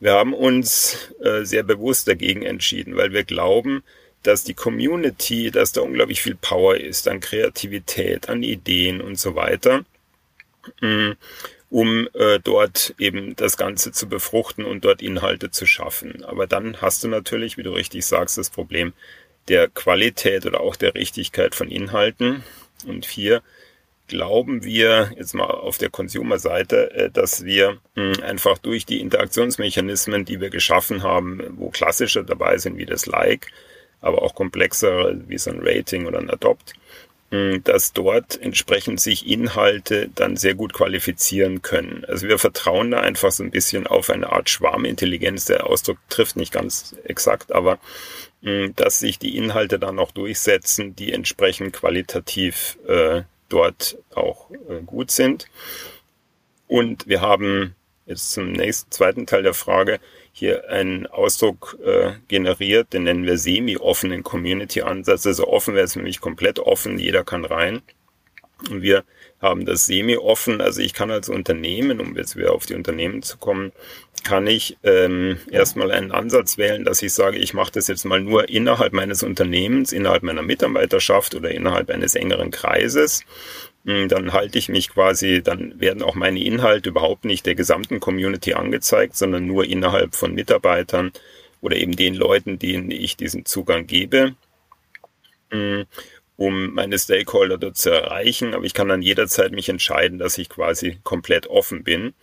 Wir 0.00 0.12
haben 0.12 0.34
uns 0.34 1.12
äh, 1.22 1.44
sehr 1.44 1.62
bewusst 1.62 2.06
dagegen 2.06 2.42
entschieden, 2.42 2.96
weil 2.96 3.12
wir 3.12 3.24
glauben, 3.24 3.82
dass 4.26 4.44
die 4.44 4.54
Community, 4.54 5.50
dass 5.50 5.72
da 5.72 5.82
unglaublich 5.82 6.20
viel 6.20 6.34
Power 6.34 6.76
ist 6.76 7.06
an 7.08 7.20
Kreativität, 7.20 8.28
an 8.28 8.42
Ideen 8.42 9.00
und 9.00 9.18
so 9.18 9.34
weiter, 9.34 9.84
mm, 10.80 11.12
um 11.70 12.08
äh, 12.14 12.40
dort 12.42 12.94
eben 12.98 13.36
das 13.36 13.56
Ganze 13.56 13.92
zu 13.92 14.08
befruchten 14.08 14.64
und 14.64 14.84
dort 14.84 15.02
Inhalte 15.02 15.50
zu 15.50 15.66
schaffen. 15.66 16.24
Aber 16.24 16.46
dann 16.46 16.80
hast 16.80 17.04
du 17.04 17.08
natürlich, 17.08 17.56
wie 17.56 17.62
du 17.62 17.70
richtig 17.70 18.04
sagst, 18.06 18.38
das 18.38 18.50
Problem 18.50 18.92
der 19.48 19.68
Qualität 19.68 20.44
oder 20.44 20.60
auch 20.60 20.76
der 20.76 20.94
Richtigkeit 20.94 21.54
von 21.54 21.70
Inhalten. 21.70 22.42
Und 22.84 23.04
hier 23.06 23.42
glauben 24.08 24.64
wir 24.64 25.12
jetzt 25.16 25.34
mal 25.34 25.50
auf 25.50 25.78
der 25.78 25.90
Consumer-Seite, 25.90 26.90
äh, 26.92 27.10
dass 27.10 27.44
wir 27.44 27.78
hm, 27.94 28.22
einfach 28.22 28.58
durch 28.58 28.86
die 28.86 29.00
Interaktionsmechanismen, 29.00 30.24
die 30.24 30.40
wir 30.40 30.50
geschaffen 30.50 31.02
haben, 31.02 31.42
wo 31.56 31.70
klassische 31.70 32.24
dabei 32.24 32.58
sind 32.58 32.76
wie 32.76 32.86
das 32.86 33.06
Like, 33.06 33.48
aber 34.00 34.22
auch 34.22 34.34
komplexere 34.34 35.20
wie 35.26 35.38
so 35.38 35.50
ein 35.50 35.60
Rating 35.62 36.06
oder 36.06 36.18
ein 36.18 36.30
Adopt, 36.30 36.74
hm, 37.30 37.64
dass 37.64 37.92
dort 37.92 38.40
entsprechend 38.40 39.00
sich 39.00 39.26
Inhalte 39.26 40.08
dann 40.14 40.36
sehr 40.36 40.54
gut 40.54 40.72
qualifizieren 40.72 41.62
können. 41.62 42.04
Also 42.06 42.28
wir 42.28 42.38
vertrauen 42.38 42.92
da 42.92 43.00
einfach 43.00 43.32
so 43.32 43.42
ein 43.42 43.50
bisschen 43.50 43.86
auf 43.86 44.10
eine 44.10 44.30
Art 44.30 44.48
Schwarmintelligenz. 44.48 45.46
Der 45.46 45.66
Ausdruck 45.66 45.98
trifft 46.08 46.36
nicht 46.36 46.52
ganz 46.52 46.94
exakt, 47.04 47.52
aber 47.52 47.78
hm, 48.42 48.74
dass 48.76 49.00
sich 49.00 49.18
die 49.18 49.36
Inhalte 49.36 49.78
dann 49.78 49.98
auch 49.98 50.12
durchsetzen, 50.12 50.94
die 50.94 51.12
entsprechend 51.12 51.72
qualitativ 51.72 52.78
äh, 52.86 53.22
dort 53.48 53.98
auch 54.14 54.50
äh, 54.50 54.82
gut 54.84 55.10
sind. 55.10 55.48
Und 56.68 57.06
wir 57.08 57.20
haben 57.20 57.74
jetzt 58.06 58.32
zum 58.32 58.52
nächsten 58.52 58.90
zweiten 58.90 59.26
Teil 59.26 59.42
der 59.42 59.54
Frage 59.54 59.98
hier 60.38 60.68
einen 60.68 61.06
Ausdruck 61.06 61.78
äh, 61.82 62.12
generiert, 62.28 62.92
den 62.92 63.04
nennen 63.04 63.24
wir 63.24 63.38
semi-offenen 63.38 64.22
Community-Ansatz. 64.22 65.26
Also 65.26 65.48
offen 65.48 65.74
wäre 65.74 65.86
es 65.86 65.96
nämlich 65.96 66.20
komplett 66.20 66.58
offen, 66.58 66.98
jeder 66.98 67.24
kann 67.24 67.46
rein. 67.46 67.80
Und 68.68 68.82
wir 68.82 69.04
haben 69.40 69.64
das 69.64 69.86
semi-offen, 69.86 70.60
also 70.60 70.82
ich 70.82 70.92
kann 70.92 71.10
als 71.10 71.30
Unternehmen, 71.30 72.00
um 72.00 72.14
jetzt 72.16 72.36
wieder 72.36 72.52
auf 72.52 72.66
die 72.66 72.74
Unternehmen 72.74 73.22
zu 73.22 73.38
kommen, 73.38 73.72
kann 74.24 74.46
ich 74.46 74.76
ähm, 74.82 75.38
erstmal 75.50 75.90
einen 75.90 76.12
Ansatz 76.12 76.58
wählen, 76.58 76.84
dass 76.84 77.00
ich 77.00 77.14
sage, 77.14 77.38
ich 77.38 77.54
mache 77.54 77.72
das 77.72 77.88
jetzt 77.88 78.04
mal 78.04 78.20
nur 78.20 78.50
innerhalb 78.50 78.92
meines 78.92 79.22
Unternehmens, 79.22 79.90
innerhalb 79.90 80.22
meiner 80.22 80.42
Mitarbeiterschaft 80.42 81.34
oder 81.34 81.50
innerhalb 81.50 81.88
eines 81.88 82.14
engeren 82.14 82.50
Kreises. 82.50 83.24
Hm, 83.86 84.08
dann 84.08 84.32
halte 84.32 84.58
ich 84.58 84.68
mich 84.68 84.88
quasi, 84.88 85.42
dann 85.42 85.78
werden 85.80 86.02
auch 86.02 86.16
meine 86.16 86.42
Inhalte 86.42 86.88
überhaupt 86.90 87.24
nicht 87.24 87.46
der 87.46 87.54
gesamten 87.54 88.00
Community 88.00 88.52
angezeigt, 88.54 89.16
sondern 89.16 89.46
nur 89.46 89.64
innerhalb 89.64 90.16
von 90.16 90.34
Mitarbeitern 90.34 91.12
oder 91.60 91.76
eben 91.76 91.94
den 91.94 92.14
Leuten, 92.14 92.58
denen 92.58 92.90
ich 92.90 93.16
diesen 93.16 93.44
Zugang 93.44 93.86
gebe, 93.86 94.34
hm, 95.50 95.84
um 96.36 96.74
meine 96.74 96.98
Stakeholder 96.98 97.58
dort 97.58 97.76
zu 97.76 97.90
erreichen. 97.90 98.54
Aber 98.54 98.64
ich 98.64 98.74
kann 98.74 98.88
dann 98.88 99.02
jederzeit 99.02 99.52
mich 99.52 99.68
entscheiden, 99.68 100.18
dass 100.18 100.38
ich 100.38 100.48
quasi 100.48 100.98
komplett 101.04 101.46
offen 101.46 101.84
bin. 101.84 102.14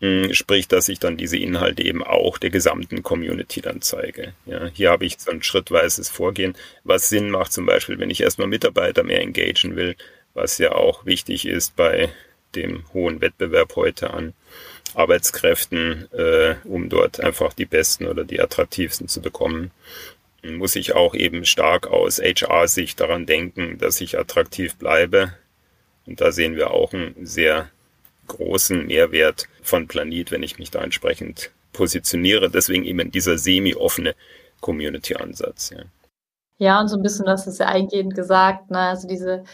Hm, 0.00 0.34
sprich, 0.34 0.68
dass 0.68 0.88
ich 0.88 0.98
dann 0.98 1.16
diese 1.16 1.38
Inhalte 1.38 1.82
eben 1.82 2.04
auch 2.04 2.38
der 2.38 2.50
gesamten 2.50 3.02
Community 3.02 3.62
dann 3.62 3.80
zeige. 3.80 4.34
Ja, 4.44 4.66
hier 4.66 4.90
habe 4.90 5.06
ich 5.06 5.18
so 5.18 5.30
ein 5.30 5.42
schrittweises 5.42 6.10
Vorgehen, 6.10 6.54
was 6.84 7.08
Sinn 7.08 7.30
macht, 7.30 7.52
zum 7.52 7.64
Beispiel, 7.66 7.98
wenn 7.98 8.10
ich 8.10 8.20
erstmal 8.22 8.48
Mitarbeiter 8.48 9.04
mehr 9.04 9.22
engagen 9.22 9.76
will, 9.76 9.96
was 10.36 10.58
ja 10.58 10.72
auch 10.72 11.06
wichtig 11.06 11.46
ist 11.46 11.74
bei 11.76 12.10
dem 12.54 12.84
hohen 12.92 13.20
Wettbewerb 13.20 13.74
heute 13.74 14.12
an 14.12 14.34
Arbeitskräften, 14.94 16.08
äh, 16.12 16.56
um 16.64 16.88
dort 16.88 17.20
einfach 17.20 17.52
die 17.52 17.64
besten 17.64 18.06
oder 18.06 18.24
die 18.24 18.40
attraktivsten 18.40 19.08
zu 19.08 19.20
bekommen, 19.20 19.70
muss 20.42 20.76
ich 20.76 20.94
auch 20.94 21.14
eben 21.14 21.44
stark 21.44 21.86
aus 21.86 22.18
HR-Sicht 22.18 23.00
daran 23.00 23.26
denken, 23.26 23.78
dass 23.78 24.00
ich 24.00 24.18
attraktiv 24.18 24.76
bleibe. 24.76 25.32
Und 26.06 26.20
da 26.20 26.30
sehen 26.30 26.54
wir 26.54 26.70
auch 26.70 26.92
einen 26.92 27.26
sehr 27.26 27.68
großen 28.28 28.86
Mehrwert 28.86 29.48
von 29.62 29.88
Planet, 29.88 30.30
wenn 30.30 30.42
ich 30.42 30.58
mich 30.58 30.70
da 30.70 30.82
entsprechend 30.82 31.50
positioniere. 31.72 32.50
Deswegen 32.50 32.84
eben 32.84 33.10
dieser 33.10 33.38
semi-offene 33.38 34.14
Community-Ansatz. 34.60 35.70
Ja. 35.70 35.82
ja, 36.58 36.80
und 36.80 36.88
so 36.88 36.96
ein 36.96 37.02
bisschen, 37.02 37.26
das 37.26 37.46
ist 37.46 37.58
ja 37.58 37.66
eingehend 37.66 38.14
gesagt, 38.14 38.70
ne? 38.70 38.78
also 38.78 39.08
diese 39.08 39.44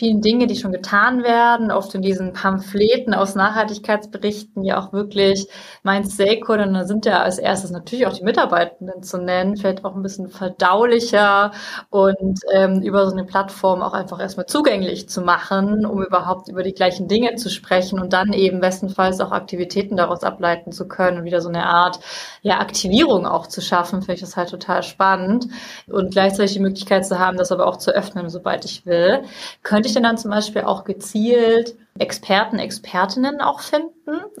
vielen 0.00 0.22
Dinge, 0.22 0.46
die 0.46 0.56
schon 0.56 0.72
getan 0.72 1.22
werden, 1.22 1.70
oft 1.70 1.94
in 1.94 2.00
diesen 2.00 2.32
Pamphleten 2.32 3.12
aus 3.12 3.34
Nachhaltigkeitsberichten 3.34 4.64
ja 4.64 4.80
auch 4.80 4.94
wirklich 4.94 5.46
mein 5.82 6.08
Stakeholder, 6.08 6.66
und 6.66 6.72
da 6.72 6.86
sind 6.86 7.04
ja 7.04 7.22
als 7.22 7.38
erstes 7.38 7.70
natürlich 7.70 8.06
auch 8.06 8.14
die 8.14 8.24
Mitarbeitenden 8.24 9.02
zu 9.02 9.18
nennen, 9.18 9.58
vielleicht 9.58 9.84
auch 9.84 9.94
ein 9.94 10.02
bisschen 10.02 10.30
verdaulicher 10.30 11.52
und 11.90 12.40
ähm, 12.50 12.80
über 12.80 13.04
so 13.04 13.12
eine 13.12 13.26
Plattform 13.26 13.82
auch 13.82 13.92
einfach 13.92 14.20
erstmal 14.20 14.46
zugänglich 14.46 15.06
zu 15.10 15.20
machen, 15.20 15.84
um 15.84 16.02
überhaupt 16.02 16.48
über 16.48 16.62
die 16.62 16.72
gleichen 16.72 17.06
Dinge 17.06 17.34
zu 17.34 17.50
sprechen 17.50 18.00
und 18.00 18.14
dann 18.14 18.32
eben 18.32 18.60
bestenfalls 18.60 19.20
auch 19.20 19.32
Aktivitäten 19.32 19.96
daraus 19.96 20.22
ableiten 20.22 20.72
zu 20.72 20.88
können 20.88 21.18
und 21.18 21.24
wieder 21.24 21.42
so 21.42 21.50
eine 21.50 21.66
Art 21.66 22.00
ja, 22.40 22.58
Aktivierung 22.58 23.26
auch 23.26 23.46
zu 23.48 23.60
schaffen, 23.60 24.00
finde 24.00 24.14
ich 24.14 24.20
das 24.20 24.38
halt 24.38 24.48
total 24.48 24.82
spannend 24.82 25.46
und 25.88 26.12
gleichzeitig 26.12 26.54
die 26.54 26.60
Möglichkeit 26.60 27.04
zu 27.04 27.18
haben, 27.18 27.36
das 27.36 27.52
aber 27.52 27.66
auch 27.66 27.76
zu 27.76 27.90
öffnen, 27.90 28.30
sobald 28.30 28.64
ich 28.64 28.86
will. 28.86 29.24
Könnte 29.62 29.89
ich 29.90 29.94
denn 29.94 30.02
dann 30.04 30.18
zum 30.18 30.30
Beispiel 30.30 30.62
auch 30.62 30.84
gezielt 30.84 31.76
Experten, 31.98 32.58
Expertinnen 32.58 33.40
auch 33.40 33.60
finden? 33.60 33.90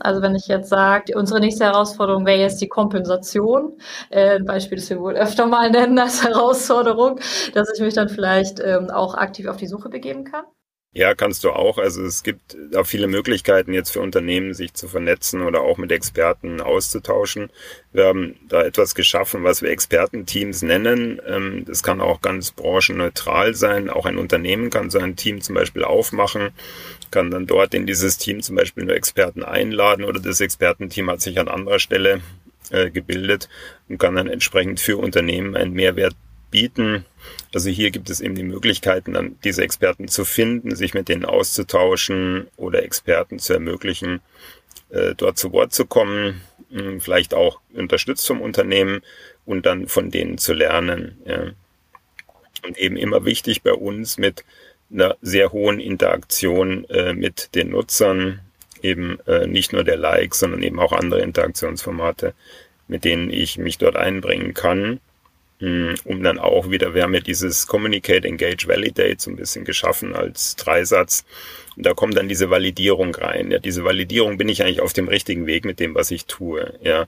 Also 0.00 0.22
wenn 0.22 0.34
ich 0.34 0.46
jetzt 0.46 0.68
sage, 0.70 1.16
unsere 1.16 1.40
nächste 1.40 1.64
Herausforderung 1.64 2.24
wäre 2.26 2.38
jetzt 2.40 2.60
die 2.60 2.68
Kompensation, 2.68 3.78
äh, 4.10 4.36
ein 4.36 4.44
Beispiel, 4.44 4.78
das 4.78 4.88
wir 4.90 5.00
wohl 5.00 5.14
öfter 5.16 5.46
mal 5.46 5.70
nennen 5.70 5.98
als 5.98 6.24
Herausforderung, 6.24 7.20
dass 7.54 7.72
ich 7.74 7.80
mich 7.80 7.94
dann 7.94 8.08
vielleicht 8.08 8.60
ähm, 8.60 8.90
auch 8.90 9.14
aktiv 9.14 9.46
auf 9.48 9.56
die 9.56 9.66
Suche 9.66 9.88
begeben 9.88 10.24
kann? 10.24 10.44
Ja, 10.92 11.14
kannst 11.14 11.44
du 11.44 11.50
auch. 11.52 11.78
Also 11.78 12.02
es 12.02 12.24
gibt 12.24 12.56
da 12.72 12.82
viele 12.82 13.06
Möglichkeiten 13.06 13.72
jetzt 13.72 13.90
für 13.90 14.00
Unternehmen, 14.00 14.54
sich 14.54 14.74
zu 14.74 14.88
vernetzen 14.88 15.42
oder 15.42 15.60
auch 15.60 15.78
mit 15.78 15.92
Experten 15.92 16.60
auszutauschen. 16.60 17.50
Wir 17.92 18.06
haben 18.06 18.34
da 18.48 18.64
etwas 18.64 18.96
geschaffen, 18.96 19.44
was 19.44 19.62
wir 19.62 19.70
Expertenteams 19.70 20.62
nennen. 20.62 21.20
Ähm, 21.24 21.64
das 21.64 21.84
kann 21.84 22.00
auch 22.00 22.20
ganz 22.20 22.50
branchenneutral 22.50 23.54
sein. 23.54 23.88
Auch 23.88 24.04
ein 24.04 24.18
Unternehmen 24.18 24.68
kann 24.70 24.90
so 24.90 24.98
ein 24.98 25.14
Team 25.14 25.40
zum 25.40 25.54
Beispiel 25.54 25.84
aufmachen, 25.84 26.50
kann 27.12 27.30
dann 27.30 27.46
dort 27.46 27.72
in 27.72 27.86
dieses 27.86 28.18
Team 28.18 28.42
zum 28.42 28.56
Beispiel 28.56 28.84
nur 28.84 28.96
Experten 28.96 29.44
einladen 29.44 30.04
oder 30.04 30.18
das 30.18 30.40
Expertenteam 30.40 31.08
hat 31.08 31.20
sich 31.20 31.38
an 31.38 31.46
anderer 31.46 31.78
Stelle 31.78 32.20
äh, 32.70 32.90
gebildet 32.90 33.48
und 33.88 33.98
kann 33.98 34.16
dann 34.16 34.26
entsprechend 34.26 34.80
für 34.80 34.96
Unternehmen 34.96 35.54
einen 35.56 35.72
Mehrwert 35.72 36.16
bieten. 36.50 37.04
Also 37.54 37.70
hier 37.70 37.90
gibt 37.90 38.10
es 38.10 38.20
eben 38.20 38.34
die 38.34 38.42
Möglichkeiten, 38.42 39.12
dann 39.12 39.36
diese 39.44 39.62
Experten 39.62 40.08
zu 40.08 40.24
finden, 40.24 40.74
sich 40.74 40.94
mit 40.94 41.08
denen 41.08 41.24
auszutauschen 41.24 42.48
oder 42.56 42.82
Experten 42.82 43.38
zu 43.38 43.52
ermöglichen, 43.52 44.20
äh, 44.90 45.14
dort 45.16 45.38
zu 45.38 45.52
Wort 45.52 45.72
zu 45.72 45.86
kommen, 45.86 46.40
hm, 46.70 47.00
vielleicht 47.00 47.34
auch 47.34 47.60
unterstützt 47.74 48.26
vom 48.26 48.40
Unternehmen 48.40 49.02
und 49.46 49.66
dann 49.66 49.88
von 49.88 50.10
denen 50.10 50.38
zu 50.38 50.52
lernen. 50.52 51.16
Und 52.62 52.78
eben 52.78 52.96
immer 52.96 53.24
wichtig 53.24 53.62
bei 53.62 53.72
uns 53.72 54.18
mit 54.18 54.44
einer 54.92 55.16
sehr 55.22 55.52
hohen 55.52 55.80
Interaktion 55.80 56.84
äh, 56.90 57.14
mit 57.14 57.54
den 57.54 57.70
Nutzern, 57.70 58.40
eben 58.82 59.18
äh, 59.26 59.46
nicht 59.46 59.72
nur 59.72 59.84
der 59.84 59.96
Likes, 59.96 60.40
sondern 60.40 60.62
eben 60.62 60.78
auch 60.78 60.92
andere 60.92 61.20
Interaktionsformate, 61.20 62.34
mit 62.88 63.04
denen 63.04 63.30
ich 63.30 63.58
mich 63.58 63.78
dort 63.78 63.96
einbringen 63.96 64.54
kann 64.54 65.00
um 65.60 66.22
dann 66.22 66.38
auch 66.38 66.70
wieder, 66.70 66.94
wir 66.94 67.02
haben 67.02 67.14
ja 67.14 67.20
dieses 67.20 67.66
Communicate, 67.66 68.26
Engage, 68.26 68.66
Validate 68.66 69.16
so 69.18 69.30
ein 69.30 69.36
bisschen 69.36 69.64
geschaffen 69.64 70.14
als 70.14 70.56
Dreisatz. 70.56 71.24
Und 71.76 71.84
da 71.84 71.92
kommt 71.92 72.16
dann 72.16 72.28
diese 72.28 72.50
Validierung 72.50 73.14
rein. 73.14 73.50
Ja, 73.50 73.58
diese 73.58 73.84
Validierung 73.84 74.38
bin 74.38 74.48
ich 74.48 74.62
eigentlich 74.62 74.80
auf 74.80 74.92
dem 74.92 75.08
richtigen 75.08 75.46
Weg 75.46 75.64
mit 75.64 75.78
dem, 75.78 75.94
was 75.94 76.10
ich 76.10 76.26
tue. 76.26 76.78
Ja, 76.82 77.06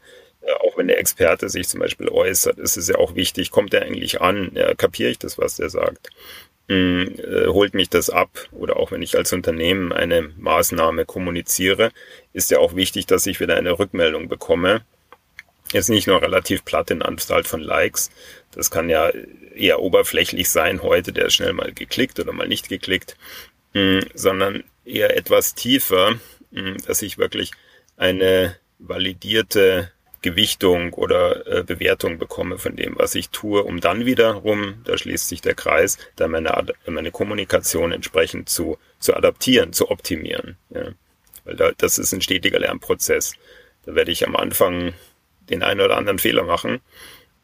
auch 0.60 0.76
wenn 0.76 0.88
der 0.88 0.98
Experte 0.98 1.48
sich 1.48 1.68
zum 1.68 1.80
Beispiel 1.80 2.08
äußert, 2.08 2.58
ist 2.58 2.76
es 2.76 2.88
ja 2.88 2.96
auch 2.96 3.14
wichtig, 3.14 3.50
kommt 3.50 3.72
er 3.74 3.82
eigentlich 3.82 4.20
an? 4.20 4.52
Ja, 4.54 4.74
kapiere 4.74 5.10
ich 5.10 5.18
das, 5.18 5.38
was 5.38 5.56
der 5.56 5.70
sagt? 5.70 6.10
Hm, 6.68 7.14
äh, 7.18 7.46
holt 7.46 7.74
mich 7.74 7.88
das 7.88 8.10
ab? 8.10 8.48
Oder 8.52 8.76
auch 8.76 8.92
wenn 8.92 9.02
ich 9.02 9.16
als 9.16 9.32
Unternehmen 9.32 9.92
eine 9.92 10.30
Maßnahme 10.36 11.04
kommuniziere, 11.04 11.90
ist 12.32 12.50
ja 12.50 12.58
auch 12.58 12.76
wichtig, 12.76 13.06
dass 13.06 13.26
ich 13.26 13.40
wieder 13.40 13.56
eine 13.56 13.78
Rückmeldung 13.78 14.28
bekomme 14.28 14.82
jetzt 15.72 15.88
nicht 15.88 16.06
nur 16.06 16.22
relativ 16.22 16.64
platt 16.64 16.90
in 16.90 17.02
Anstalt 17.02 17.46
von 17.46 17.60
Likes. 17.60 18.10
Das 18.52 18.70
kann 18.70 18.88
ja 18.88 19.10
eher 19.54 19.80
oberflächlich 19.80 20.50
sein 20.50 20.82
heute, 20.82 21.12
der 21.12 21.26
ist 21.26 21.34
schnell 21.34 21.52
mal 21.52 21.72
geklickt 21.72 22.18
oder 22.20 22.32
mal 22.32 22.48
nicht 22.48 22.68
geklickt, 22.68 23.16
mm, 23.74 24.00
sondern 24.14 24.64
eher 24.84 25.16
etwas 25.16 25.54
tiefer, 25.54 26.18
mm, 26.50 26.76
dass 26.86 27.02
ich 27.02 27.18
wirklich 27.18 27.52
eine 27.96 28.56
validierte 28.78 29.92
Gewichtung 30.22 30.92
oder 30.94 31.46
äh, 31.46 31.64
Bewertung 31.64 32.18
bekomme 32.18 32.58
von 32.58 32.76
dem, 32.76 32.96
was 32.96 33.14
ich 33.14 33.30
tue, 33.30 33.62
um 33.64 33.80
dann 33.80 34.06
wiederum, 34.06 34.82
da 34.84 34.96
schließt 34.96 35.28
sich 35.28 35.40
der 35.40 35.54
Kreis, 35.54 35.98
dann 36.16 36.30
meine, 36.30 36.52
meine 36.86 37.10
Kommunikation 37.10 37.92
entsprechend 37.92 38.48
zu, 38.48 38.78
zu 39.00 39.14
adaptieren, 39.14 39.72
zu 39.72 39.90
optimieren. 39.90 40.56
Ja. 40.70 40.92
Weil 41.44 41.56
da, 41.56 41.72
das 41.76 41.98
ist 41.98 42.12
ein 42.12 42.22
stetiger 42.22 42.60
Lernprozess. 42.60 43.34
Da 43.84 43.96
werde 43.96 44.12
ich 44.12 44.26
am 44.26 44.36
Anfang 44.36 44.94
den 45.52 45.62
einen 45.62 45.80
oder 45.80 45.96
anderen 45.96 46.18
Fehler 46.18 46.44
machen, 46.44 46.80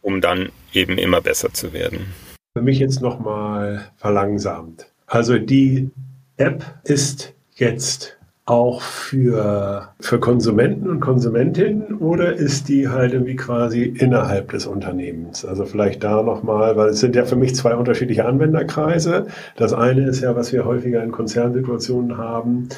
um 0.03 0.21
dann 0.21 0.49
eben 0.73 0.99
immer 0.99 1.21
besser 1.21 1.53
zu 1.53 1.73
werden. 1.73 2.15
Für 2.57 2.63
mich 2.63 2.79
jetzt 2.79 3.01
nochmal 3.03 3.91
verlangsamt. 3.97 4.87
Also 5.07 5.39
die 5.39 5.91
App 6.37 6.65
ist 6.85 7.35
jetzt 7.55 8.19
auch 8.49 8.81
für, 8.81 9.91
für 10.01 10.19
Konsumenten 10.19 10.89
und 10.89 11.01
Konsumentinnen 11.01 11.99
oder 11.99 12.33
ist 12.33 12.69
die 12.69 12.89
halt 12.89 13.13
irgendwie 13.13 13.37
quasi 13.37 13.83
innerhalb 13.83 14.53
des 14.53 14.67
Unternehmens? 14.67 15.45
Also 15.45 15.67
vielleicht 15.67 16.03
da 16.03 16.23
nochmal, 16.23 16.75
weil 16.77 16.89
es 16.91 17.01
sind 17.01 17.15
ja 17.15 17.27
für 17.27 17.37
mich 17.37 17.55
zwei 17.55 17.77
unterschiedliche 17.77 18.25
Anwenderkreise. 18.25 19.27
Das 19.57 19.75
eine 19.75 20.07
ist 20.07 20.23
ja, 20.23 20.35
was 20.35 20.51
wir 20.53 20.65
häufiger 20.65 21.03
in 21.03 21.13
Konzernsituationen 21.13 22.17
haben, 22.17 22.71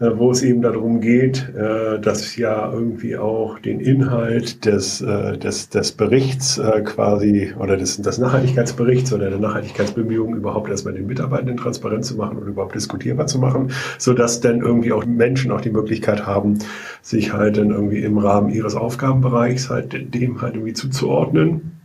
wo 0.00 0.30
es 0.30 0.42
eben 0.42 0.62
darum 0.62 1.00
geht, 1.00 1.52
äh, 1.56 1.98
dass 1.98 2.36
ja 2.36 2.72
irgendwie 2.72 3.16
auch 3.16 3.58
den 3.58 3.80
Inhalt 3.80 4.64
des, 4.64 5.00
äh, 5.00 5.36
des, 5.36 5.70
des 5.70 5.92
Berichts 5.92 6.60
quasi 6.84 7.52
oder 7.58 7.76
des, 7.76 8.00
des 8.00 8.18
Nachhaltigkeitsberichts 8.18 9.12
oder 9.12 9.30
der 9.30 9.38
Nachhaltigkeitsbemühungen 9.38 10.36
überhaupt 10.36 10.68
erstmal 10.70 10.94
den 10.94 11.06
Mitarbeitenden 11.06 11.56
transparent 11.56 12.04
zu 12.04 12.16
machen 12.16 12.38
und 12.38 12.48
überhaupt 12.48 12.74
diskutierbar 12.74 13.26
zu 13.26 13.38
machen, 13.38 13.72
sodass 13.98 14.40
dann 14.40 14.60
irgendwie 14.60 14.92
auch 14.92 15.04
Menschen 15.04 15.50
auch 15.50 15.60
die 15.60 15.70
Möglichkeit 15.70 16.26
haben, 16.26 16.58
sich 17.02 17.32
halt 17.32 17.56
dann 17.56 17.70
irgendwie 17.70 18.02
im 18.02 18.18
Rahmen 18.18 18.50
ihres 18.50 18.74
Aufgabenbereichs 18.74 19.70
halt 19.70 20.14
dem 20.14 20.40
halt 20.40 20.54
irgendwie 20.54 20.74
zuzuordnen 20.74 21.77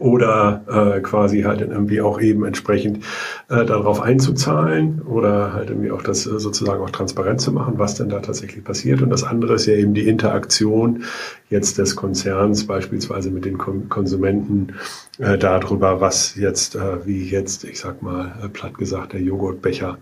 oder 0.00 0.62
äh, 0.66 1.00
quasi 1.00 1.42
halt 1.42 1.60
irgendwie 1.60 2.00
auch 2.00 2.20
eben 2.20 2.44
entsprechend 2.44 3.04
äh, 3.48 3.64
darauf 3.66 4.00
einzuzahlen 4.00 5.02
oder 5.02 5.52
halt 5.52 5.68
irgendwie 5.68 5.90
auch 5.90 6.02
das 6.02 6.26
äh, 6.26 6.40
sozusagen 6.40 6.82
auch 6.82 6.90
transparent 6.90 7.40
zu 7.40 7.52
machen, 7.52 7.74
was 7.76 7.96
denn 7.96 8.08
da 8.08 8.20
tatsächlich 8.20 8.64
passiert. 8.64 9.02
Und 9.02 9.10
das 9.10 9.24
andere 9.24 9.54
ist 9.54 9.66
ja 9.66 9.74
eben 9.74 9.92
die 9.92 10.08
Interaktion 10.08 11.04
jetzt 11.50 11.76
des 11.76 11.96
Konzerns 11.96 12.66
beispielsweise 12.66 13.30
mit 13.30 13.44
den 13.44 13.58
Konsumenten 13.58 14.74
äh, 15.18 15.36
darüber, 15.36 16.00
was 16.00 16.34
jetzt, 16.34 16.76
äh, 16.76 17.06
wie 17.06 17.28
jetzt, 17.28 17.64
ich 17.64 17.78
sag 17.78 18.00
mal, 18.00 18.32
äh, 18.42 18.48
platt 18.48 18.78
gesagt, 18.78 19.12
der 19.12 19.20
Joghurtbecher 19.20 19.98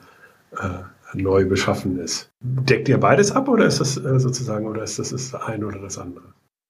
äh, 0.53 1.19
neu 1.21 1.45
beschaffen 1.45 1.99
ist. 1.99 2.31
Deckt 2.41 2.89
ihr 2.89 2.99
beides 2.99 3.33
ab 3.33 3.49
oder 3.49 3.67
ist 3.67 3.81
das 3.81 3.97
äh, 3.97 4.21
sozusagen, 4.21 4.69
oder 4.69 4.85
ist 4.85 5.01
das 5.01 5.11
das 5.11 5.35
eine 5.35 5.67
oder 5.67 5.81
das 5.81 5.99
andere? 5.99 6.27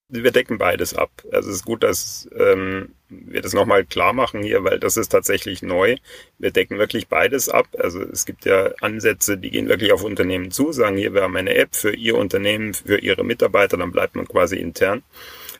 Wir 0.08 0.30
decken 0.30 0.58
beides 0.58 0.94
ab. 0.94 1.10
Also 1.32 1.50
es 1.50 1.56
ist 1.56 1.64
gut, 1.64 1.82
dass 1.82 2.28
ähm, 2.36 2.94
wir 3.10 3.42
das 3.42 3.52
nochmal 3.52 3.84
klar 3.84 4.12
machen 4.12 4.42
hier, 4.42 4.64
weil 4.64 4.78
das 4.78 4.96
ist 4.96 5.10
tatsächlich 5.10 5.62
neu. 5.62 5.96
Wir 6.38 6.50
decken 6.50 6.78
wirklich 6.78 7.08
beides 7.08 7.48
ab. 7.48 7.66
Also 7.78 8.00
es 8.00 8.24
gibt 8.24 8.46
ja 8.46 8.72
Ansätze, 8.80 9.36
die 9.36 9.50
gehen 9.50 9.68
wirklich 9.68 9.92
auf 9.92 10.04
Unternehmen 10.04 10.50
zu, 10.50 10.72
sagen 10.72 10.96
hier, 10.96 11.12
wir 11.12 11.22
haben 11.22 11.36
eine 11.36 11.54
App 11.54 11.74
für 11.74 11.94
Ihr 11.94 12.16
Unternehmen, 12.16 12.72
für 12.74 12.98
Ihre 12.98 13.24
Mitarbeiter, 13.24 13.76
dann 13.76 13.92
bleibt 13.92 14.16
man 14.16 14.26
quasi 14.26 14.56
intern. 14.56 15.02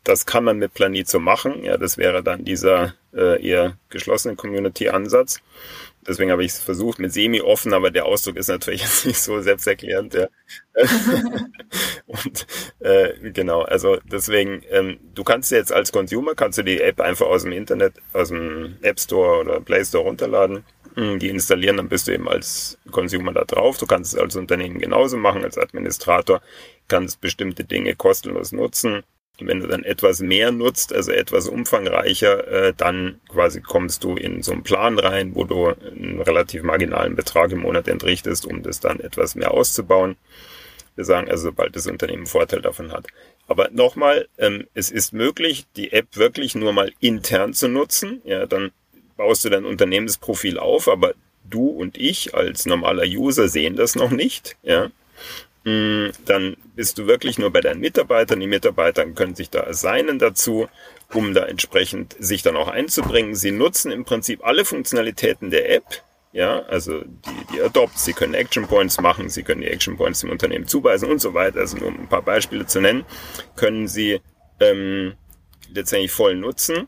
Das 0.05 0.25
kann 0.25 0.45
man 0.45 0.59
mit 0.59 0.73
Planit 0.73 1.09
so 1.09 1.21
machen. 1.21 1.64
Ja, 1.64 1.76
das 1.76 1.99
wäre 1.99 2.23
dann 2.23 2.45
dieser 2.45 2.95
äh, 3.14 3.47
eher 3.47 3.76
geschlossene 3.90 4.37
Community-Ansatz. 4.37 5.43
Deswegen 6.07 6.31
habe 6.31 6.43
ich 6.43 6.52
es 6.52 6.59
versucht 6.59 6.99
mit 7.00 7.12
semi-offen, 7.12 7.75
aber 7.75 7.90
der 7.90 8.07
Ausdruck 8.07 8.37
ist 8.37 8.49
natürlich 8.49 8.81
jetzt 8.83 9.05
nicht 9.05 9.21
so 9.21 9.40
selbsterklärend. 9.43 10.14
Ja. 10.14 10.28
und 12.09 12.47
äh, 12.81 13.31
genau, 13.31 13.62
also 13.62 13.99
deswegen, 14.05 14.62
ähm, 14.71 14.99
du 15.15 15.25
kannst 15.25 15.52
jetzt 15.52 15.73
als 15.73 15.93
Consumer, 15.93 16.35
kannst 16.35 16.59
du 16.59 16.63
die 16.63 16.80
App 16.80 17.00
einfach 17.00 17.26
aus 17.26 17.43
dem 17.43 17.52
Internet, 17.52 17.95
aus 18.13 18.28
dem 18.28 18.76
App 18.82 18.99
Store 18.99 19.41
oder 19.41 19.61
Play 19.61 19.85
Store 19.85 20.04
runterladen, 20.04 20.65
hm, 20.95 21.19
die 21.19 21.28
installieren, 21.28 21.76
dann 21.76 21.89
bist 21.89 22.09
du 22.09 22.13
eben 22.13 22.28
als 22.28 22.78
Consumer 22.91 23.32
da 23.32 23.45
drauf. 23.45 23.78
Du 23.78 23.87
kannst 23.87 24.15
es 24.15 24.19
als 24.19 24.37
Unternehmen 24.37 24.78
genauso 24.78 25.17
machen, 25.17 25.45
als 25.45 25.59
Administrator, 25.59 26.41
kannst 26.89 27.21
bestimmte 27.21 27.65
Dinge 27.65 27.95
kostenlos 27.95 28.52
nutzen 28.52 29.04
wenn 29.41 29.61
du 29.61 29.69
dann 29.69 29.85
etwas 29.85 30.21
mehr 30.21 30.50
nutzt, 30.50 30.93
also 30.93 31.13
etwas 31.13 31.49
umfangreicher, 31.49 32.47
äh, 32.49 32.75
dann 32.76 33.21
quasi 33.28 33.61
kommst 33.61 34.04
du 34.04 34.17
in 34.17 34.43
so 34.43 34.52
einen 34.52 34.63
Plan 34.63 34.99
rein, 34.99 35.35
wo 35.35 35.45
du 35.45 35.69
einen 35.69 36.21
relativ 36.21 36.63
marginalen 36.63 37.15
Betrag 37.15 37.52
im 37.52 37.61
Monat 37.61 37.89
entrichtest, 37.89 38.47
um 38.47 38.63
das 38.63 38.80
dann 38.80 39.00
etwas 39.00 39.35
mehr 39.35 39.52
auszubauen. 39.52 40.17
Wir 40.99 41.04
sagen 41.04 41.30
also, 41.30 41.45
sobald 41.45 41.76
das 41.76 41.87
Unternehmen 41.87 42.26
Vorteil 42.26 42.61
davon 42.61 42.91
hat. 42.91 43.06
Aber 43.47 43.71
nochmal, 43.71 44.26
ähm, 44.37 44.67
es 44.75 44.91
ist 44.91 45.13
möglich, 45.13 45.67
die 45.76 45.93
App 45.93 46.17
wirklich 46.17 46.56
nur 46.56 46.73
mal 46.73 46.93
intern 46.99 47.54
zu 47.54 47.69
nutzen. 47.69 48.21
Ja, 48.25 48.47
dann 48.47 48.73
baust 49.17 49.45
du 49.45 49.49
dein 49.49 49.65
Unternehmensprofil 49.65 50.58
auf, 50.58 50.89
aber 50.89 51.15
du 51.49 51.69
und 51.69 51.97
ich 51.97 52.34
als 52.34 52.67
normaler 52.67 53.04
User 53.04 53.49
sehen 53.49 53.76
das 53.76 53.95
noch 53.95 54.11
nicht. 54.11 54.56
Ja, 54.65 54.91
Mm, 55.69 56.13
dann 56.25 56.56
bist 56.76 56.97
du 56.97 57.06
wirklich 57.06 57.39
nur 57.39 57.50
bei 57.50 57.61
deinen 57.61 57.80
Mitarbeitern. 57.80 58.41
Die 58.41 58.47
Mitarbeiter 58.47 59.04
können 59.06 59.34
sich 59.34 59.50
da 59.50 59.65
assignen 59.65 60.19
dazu, 60.19 60.69
um 61.13 61.34
da 61.34 61.45
entsprechend 61.45 62.17
sich 62.19 62.43
dann 62.43 62.56
auch 62.56 62.69
einzubringen. 62.69 63.34
Sie 63.34 63.50
nutzen 63.50 63.91
im 63.93 64.04
Prinzip 64.04 64.45
alle 64.45 64.65
Funktionalitäten 64.65 65.50
der 65.50 65.71
App. 65.71 65.84
Ja, 66.32 66.60
also 66.64 67.00
die, 67.00 67.54
die 67.54 67.62
Adopts, 67.62 68.04
sie 68.04 68.12
können 68.12 68.34
Action 68.34 68.67
Points 68.67 69.00
machen, 69.00 69.30
sie 69.30 69.43
können 69.43 69.62
die 69.62 69.69
Action 69.69 69.97
Points 69.97 70.21
dem 70.21 70.30
Unternehmen 70.30 70.67
zuweisen 70.67 71.10
und 71.10 71.21
so 71.21 71.32
weiter. 71.34 71.60
Also 71.60 71.78
nur 71.78 71.88
um 71.88 72.00
ein 72.00 72.08
paar 72.08 72.23
Beispiele 72.23 72.67
zu 72.67 72.80
nennen, 72.80 73.04
können 73.56 73.88
sie 73.88 74.21
ähm, 74.60 75.14
letztendlich 75.73 76.12
voll 76.12 76.36
nutzen. 76.36 76.86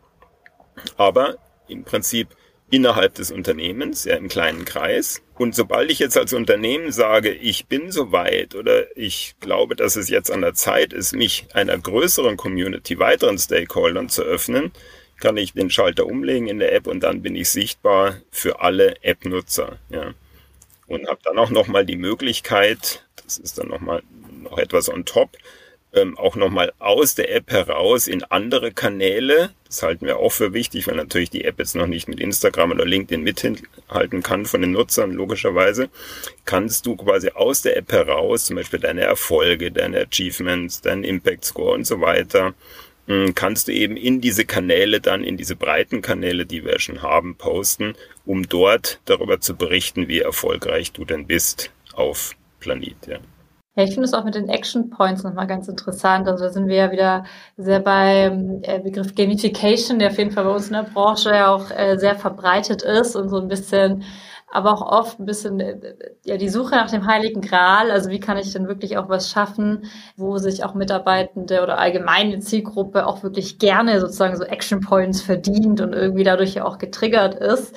Aber 0.96 1.36
im 1.68 1.84
Prinzip 1.84 2.28
innerhalb 2.70 3.14
des 3.14 3.30
Unternehmens, 3.30 4.04
ja 4.04 4.16
im 4.16 4.28
kleinen 4.28 4.64
Kreis. 4.64 5.22
Und 5.34 5.54
sobald 5.54 5.90
ich 5.90 5.98
jetzt 5.98 6.16
als 6.16 6.32
Unternehmen 6.32 6.92
sage, 6.92 7.32
ich 7.32 7.66
bin 7.66 7.90
soweit 7.90 8.54
oder 8.54 8.96
ich 8.96 9.34
glaube, 9.40 9.74
dass 9.74 9.96
es 9.96 10.08
jetzt 10.08 10.30
an 10.30 10.42
der 10.42 10.54
Zeit 10.54 10.92
ist, 10.92 11.14
mich 11.14 11.46
einer 11.54 11.76
größeren 11.76 12.36
Community, 12.36 12.98
weiteren 12.98 13.38
Stakeholdern 13.38 14.08
zu 14.08 14.22
öffnen, 14.22 14.70
kann 15.20 15.36
ich 15.36 15.52
den 15.52 15.70
Schalter 15.70 16.06
umlegen 16.06 16.48
in 16.48 16.58
der 16.58 16.74
App 16.74 16.86
und 16.86 17.00
dann 17.00 17.22
bin 17.22 17.36
ich 17.36 17.50
sichtbar 17.50 18.16
für 18.30 18.60
alle 18.60 19.02
App-Nutzer. 19.02 19.78
Ja. 19.90 20.14
Und 20.86 21.06
habe 21.06 21.20
dann 21.22 21.38
auch 21.38 21.50
nochmal 21.50 21.86
die 21.86 21.96
Möglichkeit, 21.96 23.06
das 23.24 23.38
ist 23.38 23.58
dann 23.58 23.68
nochmal 23.68 24.02
noch 24.42 24.58
etwas 24.58 24.88
on 24.88 25.04
top, 25.04 25.36
ähm, 25.92 26.16
auch 26.18 26.36
nochmal 26.36 26.72
aus 26.78 27.14
der 27.14 27.34
App 27.34 27.50
heraus 27.50 28.06
in 28.06 28.22
andere 28.24 28.72
Kanäle. 28.72 29.50
Das 29.66 29.82
halten 29.82 30.06
wir 30.06 30.18
auch 30.18 30.30
für 30.30 30.52
wichtig, 30.52 30.86
weil 30.86 30.96
natürlich 30.96 31.30
die 31.30 31.44
App 31.44 31.58
jetzt 31.58 31.74
noch 31.74 31.86
nicht 31.86 32.08
mit 32.08 32.20
Instagram 32.20 32.72
oder 32.72 32.84
LinkedIn 32.84 33.22
mithalten 33.22 34.22
kann 34.22 34.46
von 34.46 34.60
den 34.60 34.72
Nutzern, 34.72 35.12
logischerweise. 35.12 35.88
Kannst 36.44 36.86
du 36.86 36.96
quasi 36.96 37.30
aus 37.30 37.62
der 37.62 37.76
App 37.76 37.90
heraus, 37.92 38.44
zum 38.44 38.56
Beispiel 38.56 38.80
deine 38.80 39.02
Erfolge, 39.02 39.72
deine 39.72 40.00
Achievements, 40.00 40.80
deinen 40.80 41.04
Impact 41.04 41.44
Score 41.44 41.74
und 41.74 41.86
so 41.86 42.00
weiter, 42.00 42.54
kannst 43.34 43.68
du 43.68 43.72
eben 43.72 43.96
in 43.96 44.20
diese 44.20 44.44
Kanäle 44.44 45.00
dann, 45.00 45.24
in 45.24 45.36
diese 45.36 45.56
breiten 45.56 46.02
Kanäle, 46.02 46.46
die 46.46 46.64
wir 46.64 46.78
schon 46.78 47.02
haben, 47.02 47.36
posten, 47.36 47.94
um 48.24 48.48
dort 48.48 49.00
darüber 49.04 49.40
zu 49.40 49.56
berichten, 49.56 50.08
wie 50.08 50.20
erfolgreich 50.20 50.92
du 50.92 51.04
denn 51.04 51.26
bist 51.26 51.70
auf 51.94 52.34
Planet. 52.60 53.06
Ja. 53.06 53.18
Ja, 53.76 53.84
ich 53.84 53.90
finde 53.90 54.06
es 54.06 54.14
auch 54.14 54.24
mit 54.24 54.34
den 54.34 54.48
Action 54.48 54.90
Points 54.90 55.22
nochmal 55.22 55.46
ganz 55.46 55.68
interessant. 55.68 56.26
Also 56.26 56.44
da 56.44 56.50
sind 56.50 56.66
wir 56.66 56.74
ja 56.74 56.90
wieder 56.90 57.24
sehr 57.56 57.78
beim 57.78 58.60
äh, 58.62 58.80
Begriff 58.80 59.14
Gamification, 59.14 60.00
der 60.00 60.10
auf 60.10 60.18
jeden 60.18 60.32
Fall 60.32 60.44
bei 60.44 60.50
uns 60.50 60.66
in 60.66 60.74
der 60.74 60.82
Branche 60.82 61.30
ja 61.30 61.54
auch 61.54 61.70
äh, 61.70 61.96
sehr 61.96 62.16
verbreitet 62.16 62.82
ist 62.82 63.14
und 63.14 63.28
so 63.28 63.40
ein 63.40 63.46
bisschen 63.46 64.02
aber 64.52 64.72
auch 64.72 64.82
oft 64.82 65.20
ein 65.20 65.26
bisschen 65.26 65.60
äh, 65.60 65.78
ja 66.24 66.36
die 66.36 66.48
Suche 66.48 66.74
nach 66.74 66.90
dem 66.90 67.06
heiligen 67.06 67.40
Gral. 67.40 67.90
Also 67.90 68.10
wie 68.10 68.20
kann 68.20 68.36
ich 68.36 68.52
denn 68.52 68.68
wirklich 68.68 68.98
auch 68.98 69.08
was 69.08 69.30
schaffen, 69.30 69.84
wo 70.16 70.38
sich 70.38 70.64
auch 70.64 70.74
Mitarbeitende 70.74 71.62
oder 71.62 71.78
allgemeine 71.78 72.40
Zielgruppe 72.40 73.06
auch 73.06 73.22
wirklich 73.22 73.58
gerne 73.58 74.00
sozusagen 74.00 74.36
so 74.36 74.44
Action 74.44 74.80
Points 74.80 75.22
verdient 75.22 75.80
und 75.80 75.92
irgendwie 75.92 76.24
dadurch 76.24 76.54
ja 76.54 76.64
auch 76.64 76.78
getriggert 76.78 77.34
ist. 77.36 77.74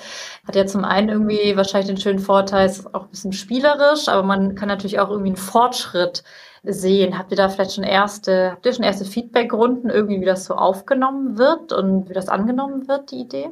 Hat 0.48 0.56
ja 0.56 0.66
zum 0.66 0.84
einen 0.84 1.10
irgendwie 1.10 1.56
wahrscheinlich 1.56 1.88
den 1.88 2.02
schönen 2.02 2.20
Vorteil, 2.20 2.66
ist 2.66 2.94
auch 2.94 3.04
ein 3.04 3.10
bisschen 3.12 3.34
spielerisch, 3.34 4.08
aber 4.08 4.24
man 4.24 4.56
kann 4.56 4.68
natürlich 4.68 5.00
auch 5.00 5.10
irgendwie 5.10 5.30
einen 5.30 5.38
Fortschritt 5.38 6.24
sehen. 6.64 7.18
Habt 7.18 7.32
ihr 7.32 7.38
da 7.38 7.50
vielleicht 7.50 7.74
schon 7.74 7.84
erste, 7.84 8.52
habt 8.52 8.66
ihr 8.66 8.74
schon 8.74 8.86
erste 8.86 9.06
Feedbackrunden 9.06 9.90
irgendwie, 9.90 10.22
wie 10.22 10.26
das 10.26 10.46
so 10.46 10.56
aufgenommen 10.56 11.38
wird 11.38 11.74
und 11.74 12.10
wie 12.10 12.14
das 12.14 12.30
angenommen 12.30 12.88
wird, 12.88 13.12
die 13.12 13.22
Idee? 13.22 13.52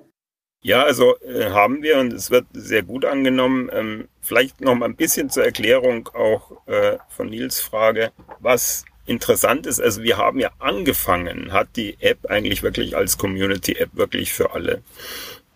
Ja, 0.63 0.84
also 0.84 1.17
äh, 1.21 1.50
haben 1.50 1.82
wir 1.82 1.97
und 1.97 2.13
es 2.13 2.30
wird 2.30 2.45
sehr 2.54 2.84
gut 2.84 3.04
angenommen. 3.04 3.67
Ähm, 3.74 4.08
vielleicht 4.21 4.62
noch 4.62 4.76
mal 4.76 4.86
ein 4.86 4.95
bisschen 4.95 5.32
zur 5.32 5.43
Erklärung 5.43 6.08
auch 6.10 6.52
äh, 6.67 6.97
von 7.10 7.30
Nils 7.30 7.60
Frage, 7.60 8.12
was 8.39 8.86
interessant 9.08 9.65
ist. 9.65 9.82
Also 9.82 10.04
wir 10.04 10.17
haben 10.17 10.39
ja 10.39 10.52
angefangen, 10.60 11.52
hat 11.52 11.69
die 11.76 11.97
App 12.00 12.30
eigentlich 12.30 12.62
wirklich 12.62 12.95
als 12.95 13.17
Community-App 13.17 13.89
wirklich 13.93 14.34
für 14.34 14.54
alle. 14.54 14.84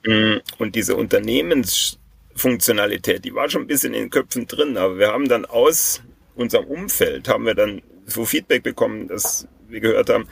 Mm, 0.05 0.37
und 0.57 0.75
diese 0.75 0.95
Unternehmensfunktionalität, 0.95 3.25
die 3.25 3.35
war 3.35 3.47
schon 3.49 3.61
ein 3.63 3.67
bisschen 3.67 3.93
in 3.93 4.05
den 4.05 4.09
Köpfen 4.09 4.47
drin, 4.47 4.75
aber 4.75 4.97
wir 4.97 5.09
haben 5.09 5.29
dann 5.29 5.45
aus 5.45 6.01
unserem 6.35 6.65
Umfeld, 6.65 7.27
haben 7.27 7.45
wir 7.45 7.53
dann 7.53 7.83
so 8.07 8.25
Feedback 8.25 8.63
bekommen, 8.63 9.07
dass 9.07 9.47
wir 9.67 9.81
gehört 9.81 10.09
haben, 10.09 10.27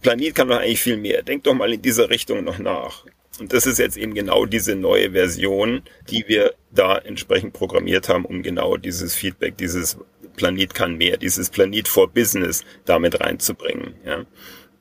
Planet 0.00 0.36
kann 0.36 0.46
doch 0.48 0.58
eigentlich 0.58 0.80
viel 0.80 0.96
mehr. 0.96 1.22
Denk 1.22 1.42
doch 1.44 1.54
mal 1.54 1.72
in 1.72 1.82
dieser 1.82 2.08
Richtung 2.08 2.44
noch 2.44 2.60
nach. 2.60 3.04
Und 3.38 3.52
das 3.52 3.66
ist 3.66 3.78
jetzt 3.78 3.96
eben 3.96 4.14
genau 4.14 4.46
diese 4.46 4.74
neue 4.74 5.12
Version, 5.12 5.82
die 6.10 6.24
wir 6.26 6.54
da 6.72 6.98
entsprechend 6.98 7.52
programmiert 7.52 8.08
haben, 8.08 8.24
um 8.24 8.42
genau 8.42 8.76
dieses 8.76 9.14
Feedback, 9.14 9.56
dieses 9.56 9.96
Planet 10.36 10.74
kann 10.74 10.96
mehr, 10.96 11.16
dieses 11.16 11.50
Planet 11.50 11.88
for 11.88 12.08
Business 12.08 12.64
damit 12.84 13.20
reinzubringen. 13.20 13.94
Ja. 14.04 14.24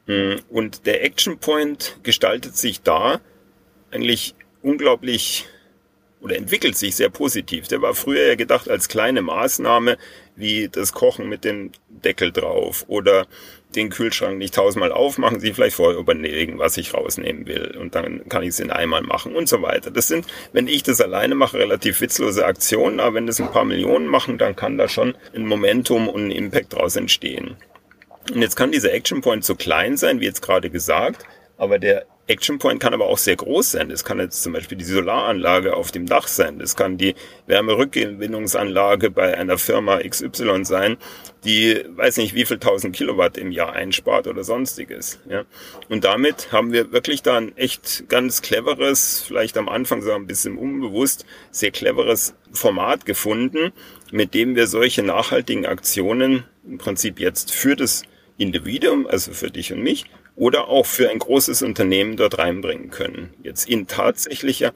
Mm, 0.07 0.39
und 0.49 0.85
der 0.85 1.03
Action 1.03 1.37
Point 1.39 1.99
gestaltet 2.03 2.57
sich 2.57 2.81
da 2.81 3.21
eigentlich 3.91 4.35
unglaublich 4.61 5.45
oder 6.21 6.35
entwickelt 6.35 6.75
sich 6.75 6.95
sehr 6.95 7.09
positiv. 7.09 7.67
Der 7.67 7.81
war 7.81 7.93
früher 7.93 8.27
ja 8.27 8.35
gedacht 8.35 8.69
als 8.69 8.87
kleine 8.87 9.21
Maßnahme, 9.21 9.97
wie 10.35 10.67
das 10.67 10.93
Kochen 10.93 11.29
mit 11.29 11.43
dem 11.43 11.71
Deckel 11.89 12.31
drauf 12.31 12.85
oder 12.87 13.27
den 13.75 13.89
Kühlschrank 13.89 14.38
nicht 14.38 14.56
tausendmal 14.56 14.91
aufmachen, 14.91 15.39
sie 15.39 15.53
vielleicht 15.53 15.75
vorher 15.75 15.99
überlegen, 15.99 16.58
was 16.58 16.77
ich 16.77 16.93
rausnehmen 16.93 17.47
will 17.47 17.77
und 17.80 17.95
dann 17.95 18.27
kann 18.30 18.43
ich 18.43 18.49
es 18.49 18.60
in 18.60 18.71
einmal 18.71 19.01
machen 19.01 19.36
und 19.36 19.49
so 19.49 19.62
weiter. 19.62 19.91
Das 19.91 20.08
sind, 20.08 20.25
wenn 20.53 20.67
ich 20.67 20.84
das 20.84 21.01
alleine 21.01 21.36
mache, 21.36 21.58
relativ 21.58 22.01
witzlose 22.01 22.45
Aktionen, 22.45 22.99
aber 22.99 23.15
wenn 23.15 23.27
das 23.27 23.39
ein 23.39 23.51
paar 23.51 23.65
Millionen 23.65 24.08
machen, 24.08 24.38
dann 24.38 24.56
kann 24.56 24.77
da 24.77 24.88
schon 24.88 25.15
ein 25.36 25.45
Momentum 25.45 26.08
und 26.08 26.27
ein 26.27 26.32
Impact 26.32 26.73
draus 26.73 26.95
entstehen. 26.95 27.58
Und 28.34 28.41
jetzt 28.41 28.56
kann 28.56 28.71
dieser 28.71 28.93
Action 28.93 29.21
Point 29.21 29.45
so 29.45 29.56
klein 29.56 29.97
sein, 29.97 30.19
wie 30.19 30.25
jetzt 30.25 30.41
gerade 30.41 30.69
gesagt, 30.69 31.25
aber 31.58 31.80
der 31.80 32.06
Action 32.27 32.59
Point 32.59 32.81
kann 32.81 32.93
aber 32.93 33.07
auch 33.07 33.17
sehr 33.17 33.37
groß 33.37 33.71
sein. 33.71 33.89
Das 33.89 34.03
kann 34.03 34.19
jetzt 34.19 34.43
zum 34.43 34.51
Beispiel 34.51 34.77
die 34.77 34.83
Solaranlage 34.83 35.75
auf 35.75 35.91
dem 35.91 36.05
Dach 36.05 36.27
sein. 36.27 36.59
Das 36.59 36.75
kann 36.75 36.97
die 36.97 37.15
Wärmerückgewinnungsanlage 37.47 39.09
bei 39.09 39.37
einer 39.37 39.57
Firma 39.57 39.99
XY 39.99 40.65
sein, 40.65 40.97
die 41.45 41.81
weiß 41.87 42.17
nicht 42.17 42.35
wie 42.35 42.45
viel 42.45 42.59
tausend 42.59 42.93
Kilowatt 42.93 43.37
im 43.37 43.51
Jahr 43.51 43.73
einspart 43.73 44.27
oder 44.27 44.43
sonstiges. 44.43 45.19
Ja. 45.29 45.45
Und 45.87 46.03
damit 46.03 46.51
haben 46.51 46.73
wir 46.73 46.91
wirklich 46.91 47.23
da 47.23 47.37
ein 47.37 47.55
echt 47.57 48.09
ganz 48.09 48.41
cleveres, 48.41 49.23
vielleicht 49.25 49.57
am 49.57 49.69
Anfang 49.69 50.01
so 50.01 50.11
ein 50.11 50.27
bisschen 50.27 50.57
unbewusst, 50.57 51.25
sehr 51.51 51.71
cleveres 51.71 52.35
Format 52.51 53.05
gefunden, 53.05 53.71
mit 54.11 54.33
dem 54.33 54.55
wir 54.55 54.67
solche 54.67 55.01
nachhaltigen 55.01 55.65
Aktionen 55.65 56.43
im 56.65 56.77
Prinzip 56.77 57.21
jetzt 57.21 57.53
für 57.53 57.77
das 57.77 58.03
Individuum, 58.37 59.07
also 59.07 59.31
für 59.31 59.49
dich 59.49 59.71
und 59.71 59.81
mich, 59.81 60.05
oder 60.38 60.69
auch 60.69 60.86
für 60.86 61.10
ein 61.10 61.19
großes 61.19 61.63
Unternehmen 61.63 62.15
dort 62.15 62.38
reinbringen 62.38 62.91
können. 62.91 63.34
Jetzt 63.43 63.67
in 63.67 63.88
tatsächlicher 63.88 64.71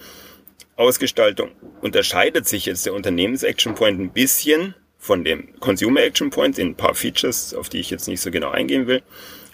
Ausgestaltung 0.76 1.52
unterscheidet 1.82 2.48
sich 2.48 2.66
jetzt 2.66 2.86
der 2.86 2.94
Unternehmens-Action 2.94 3.76
Point 3.76 4.00
ein 4.00 4.10
bisschen 4.10 4.76
von 4.98 5.24
dem 5.24 5.60
Consumer 5.60 6.02
Action 6.02 6.32
Point 6.32 6.58
in 6.58 6.70
ein 6.70 6.76
paar 6.76 6.96
Features, 6.96 7.54
auf 7.54 7.70
die 7.70 7.80
ich 7.80 7.92
jetzt 7.92 8.08
nicht 8.08 8.22
so 8.22 8.32
genau 8.32 8.50
eingehen 8.50 8.88
will. 8.88 9.04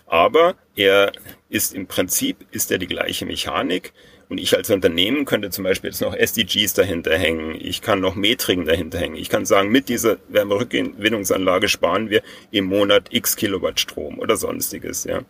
Aber 0.06 0.56
er 0.78 1.12
ist 1.50 1.74
im 1.74 1.88
Prinzip, 1.88 2.46
ist 2.52 2.72
er 2.72 2.78
die 2.78 2.88
gleiche 2.88 3.26
Mechanik. 3.26 3.92
Und 4.30 4.40
ich 4.40 4.56
als 4.56 4.70
Unternehmen 4.70 5.26
könnte 5.26 5.50
zum 5.50 5.66
Beispiel 5.66 5.90
jetzt 5.90 6.02
noch 6.02 6.16
SDGs 6.16 6.74
dahinter 6.74 7.18
hängen. 7.18 7.56
Ich 7.60 7.82
kann 7.82 8.00
noch 8.00 8.16
Metriken 8.16 8.66
dahinter 8.66 9.00
hängen. 9.00 9.16
Ich 9.16 9.30
kann 9.30 9.46
sagen, 9.46 9.70
mit 9.70 9.90
dieser 9.90 10.18
Wärmerückgewinnungsanlage 10.30 11.68
sparen 11.68 12.10
wir 12.10 12.22
im 12.52 12.66
Monat 12.66 13.08
x 13.12 13.36
Kilowatt 13.36 13.80
Strom 13.80 14.20
oder 14.20 14.38
sonstiges, 14.38 15.04
ja. 15.04 15.22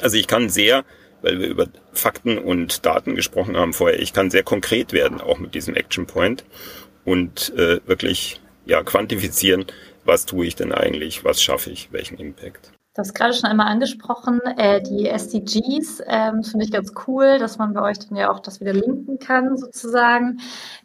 Also 0.00 0.16
ich 0.16 0.26
kann 0.26 0.48
sehr, 0.48 0.84
weil 1.22 1.40
wir 1.40 1.48
über 1.48 1.68
Fakten 1.92 2.38
und 2.38 2.84
Daten 2.84 3.14
gesprochen 3.14 3.56
haben 3.56 3.72
vorher, 3.72 4.00
ich 4.00 4.12
kann 4.12 4.30
sehr 4.30 4.42
konkret 4.42 4.92
werden, 4.92 5.20
auch 5.20 5.38
mit 5.38 5.54
diesem 5.54 5.74
Action 5.74 6.06
Point 6.06 6.44
und 7.04 7.52
äh, 7.56 7.80
wirklich 7.86 8.40
ja 8.66 8.82
quantifizieren, 8.82 9.66
was 10.04 10.26
tue 10.26 10.46
ich 10.46 10.54
denn 10.56 10.72
eigentlich, 10.72 11.24
was 11.24 11.42
schaffe 11.42 11.70
ich, 11.70 11.88
welchen 11.92 12.18
Impact. 12.18 12.72
Du 12.96 13.00
hast 13.00 13.12
gerade 13.12 13.34
schon 13.34 13.50
einmal 13.50 13.66
angesprochen, 13.66 14.40
äh, 14.56 14.80
die 14.80 15.08
SDGs, 15.08 16.00
ähm, 16.06 16.44
finde 16.44 16.64
ich 16.64 16.70
ganz 16.70 16.92
cool, 17.08 17.40
dass 17.40 17.58
man 17.58 17.74
bei 17.74 17.82
euch 17.82 17.98
dann 17.98 18.16
ja 18.16 18.30
auch 18.30 18.38
das 18.38 18.60
wieder 18.60 18.72
linken 18.72 19.18
kann, 19.18 19.56
sozusagen. 19.56 20.38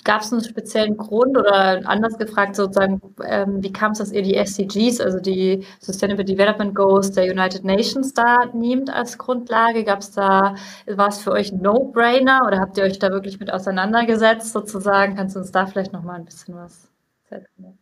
Gab 0.03 0.21
es 0.21 0.33
einen 0.33 0.43
speziellen 0.43 0.97
Grund 0.97 1.37
oder 1.37 1.81
anders 1.85 2.17
gefragt, 2.17 2.55
sozusagen, 2.55 2.99
ähm, 3.23 3.61
wie 3.61 3.71
kam 3.71 3.91
es, 3.91 3.99
dass 3.99 4.11
ihr 4.11 4.23
die 4.23 4.33
SDGs, 4.33 5.01
also 5.01 5.19
die 5.19 5.63
Sustainable 5.81 6.25
Development 6.25 6.73
Goals 6.73 7.11
der 7.11 7.25
United 7.25 7.63
Nations 7.63 8.11
da 8.15 8.45
nehmt 8.53 8.89
als 8.89 9.19
Grundlage? 9.19 9.83
Gab 9.83 9.99
es 9.99 10.09
da, 10.09 10.55
war 10.87 11.09
es 11.09 11.19
für 11.19 11.31
euch 11.31 11.51
ein 11.51 11.61
No-Brainer 11.61 12.41
oder 12.47 12.59
habt 12.59 12.75
ihr 12.79 12.85
euch 12.85 12.97
da 12.97 13.11
wirklich 13.11 13.39
mit 13.39 13.53
auseinandergesetzt, 13.53 14.51
sozusagen? 14.51 15.15
Kannst 15.15 15.35
du 15.35 15.41
uns 15.41 15.51
da 15.51 15.67
vielleicht 15.67 15.93
nochmal 15.93 16.15
ein 16.15 16.25
bisschen 16.25 16.55
was 16.55 16.89
erzählen? 17.29 17.77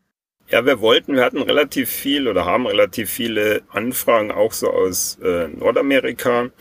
Ja, 0.50 0.66
wir 0.66 0.80
wollten, 0.80 1.16
wir 1.16 1.26
hatten 1.26 1.42
relativ 1.42 1.90
viel 1.90 2.28
oder 2.30 2.46
haben 2.46 2.68
relativ 2.68 3.10
viele 3.10 3.64
Anfragen 3.70 4.32
auch 4.32 4.54
so 4.54 4.72
aus 4.72 5.18
äh, 5.22 5.50
Nordamerika. 5.50 6.52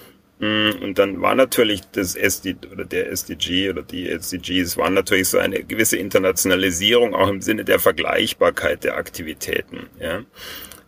Mm, 0.41 0.71
und 0.83 0.99
dann 0.99 1.23
war 1.23 1.37
natürlich 1.37 1.83
das 1.93 2.17
SD 2.17 2.57
oder 2.73 2.85
der 2.85 3.11
SDG 3.13 3.71
oder 3.71 3.83
die 3.83 4.09
SDGs 4.09 4.77
waren 4.77 4.95
natürlich 4.95 5.29
so 5.29 5.39
eine 5.39 5.63
gewisse 5.63 5.97
Internationalisierung 5.99 7.15
auch 7.15 7.29
im 7.29 7.41
Sinne 7.41 7.65
der 7.65 7.79
Vergleichbarkeit 7.79 8.83
der 8.83 8.97
Aktivitäten. 8.97 9.89
Ja. 10.01 10.23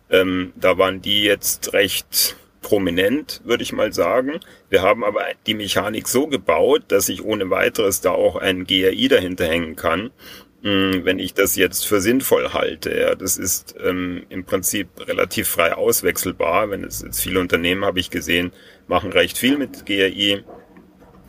Ähm, 0.09 0.51
da 0.57 0.77
waren 0.77 1.01
die 1.01 1.23
jetzt 1.23 1.71
recht 1.71 2.35
prominent, 2.61 3.39
würde 3.45 3.63
ich 3.63 3.71
mal 3.71 3.93
sagen. 3.93 4.41
Wir 4.69 4.81
haben 4.81 5.05
aber 5.05 5.23
die 5.47 5.53
Mechanik 5.53 6.09
so 6.09 6.27
gebaut, 6.27 6.83
dass 6.89 7.07
ich 7.07 7.23
ohne 7.23 7.49
weiteres 7.49 8.01
da 8.01 8.11
auch 8.11 8.35
ein 8.35 8.65
GRI 8.65 9.07
dahinter 9.07 9.45
hängen 9.45 9.77
kann 9.77 10.11
wenn 10.61 11.19
ich 11.19 11.33
das 11.33 11.55
jetzt 11.55 11.87
für 11.87 12.01
sinnvoll 12.01 12.53
halte. 12.53 12.97
Ja, 12.97 13.15
das 13.15 13.37
ist 13.37 13.75
ähm, 13.81 14.25
im 14.29 14.43
Prinzip 14.43 14.89
relativ 15.07 15.47
frei 15.47 15.73
auswechselbar. 15.73 16.69
Wenn 16.69 16.83
es 16.83 17.01
jetzt 17.01 17.21
viele 17.21 17.39
Unternehmen, 17.39 17.85
habe 17.85 17.99
ich 17.99 18.09
gesehen, 18.09 18.51
machen 18.87 19.11
recht 19.11 19.37
viel 19.37 19.57
mit 19.57 19.85
GRI. 19.85 20.43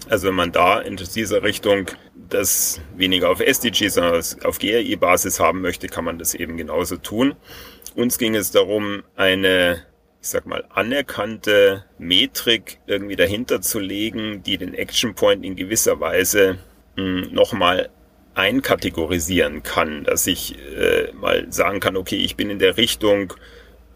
Also 0.09 0.29
wenn 0.29 0.35
man 0.35 0.51
da 0.51 0.81
in 0.81 0.97
dieser 0.97 1.43
Richtung 1.43 1.87
das 2.15 2.81
weniger 2.97 3.31
auf 3.31 3.41
SDG, 3.41 3.89
sondern 3.89 4.23
auf 4.45 4.59
GRI-Basis 4.59 5.41
haben 5.41 5.61
möchte, 5.61 5.89
kann 5.89 6.05
man 6.05 6.19
das 6.19 6.35
eben 6.35 6.57
genauso 6.57 6.97
tun. 6.97 7.35
Uns 7.95 8.19
ging 8.19 8.35
es 8.35 8.51
darum, 8.51 9.03
eine, 9.17 9.85
ich 10.23 10.29
sag 10.29 10.47
mal, 10.47 10.65
anerkannte 10.71 11.85
Metrik 11.99 12.79
irgendwie 12.87 13.17
dahinter 13.17 13.61
zu 13.61 13.79
legen, 13.79 14.43
die 14.43 14.59
den 14.59 14.75
Action 14.75 15.15
Point 15.15 15.45
in 15.45 15.57
gewisser 15.57 16.01
Weise 16.01 16.59
hm, 16.97 17.29
nochmal 17.33 17.91
einkategorisieren 18.41 19.63
kann, 19.63 20.05
dass 20.05 20.27
ich 20.27 20.57
äh, 20.59 21.13
mal 21.13 21.47
sagen 21.53 21.79
kann, 21.79 21.97
okay, 21.97 22.17
ich 22.17 22.37
bin 22.37 22.49
in 22.49 22.59
der 22.59 22.79
Richtung 22.79 23.35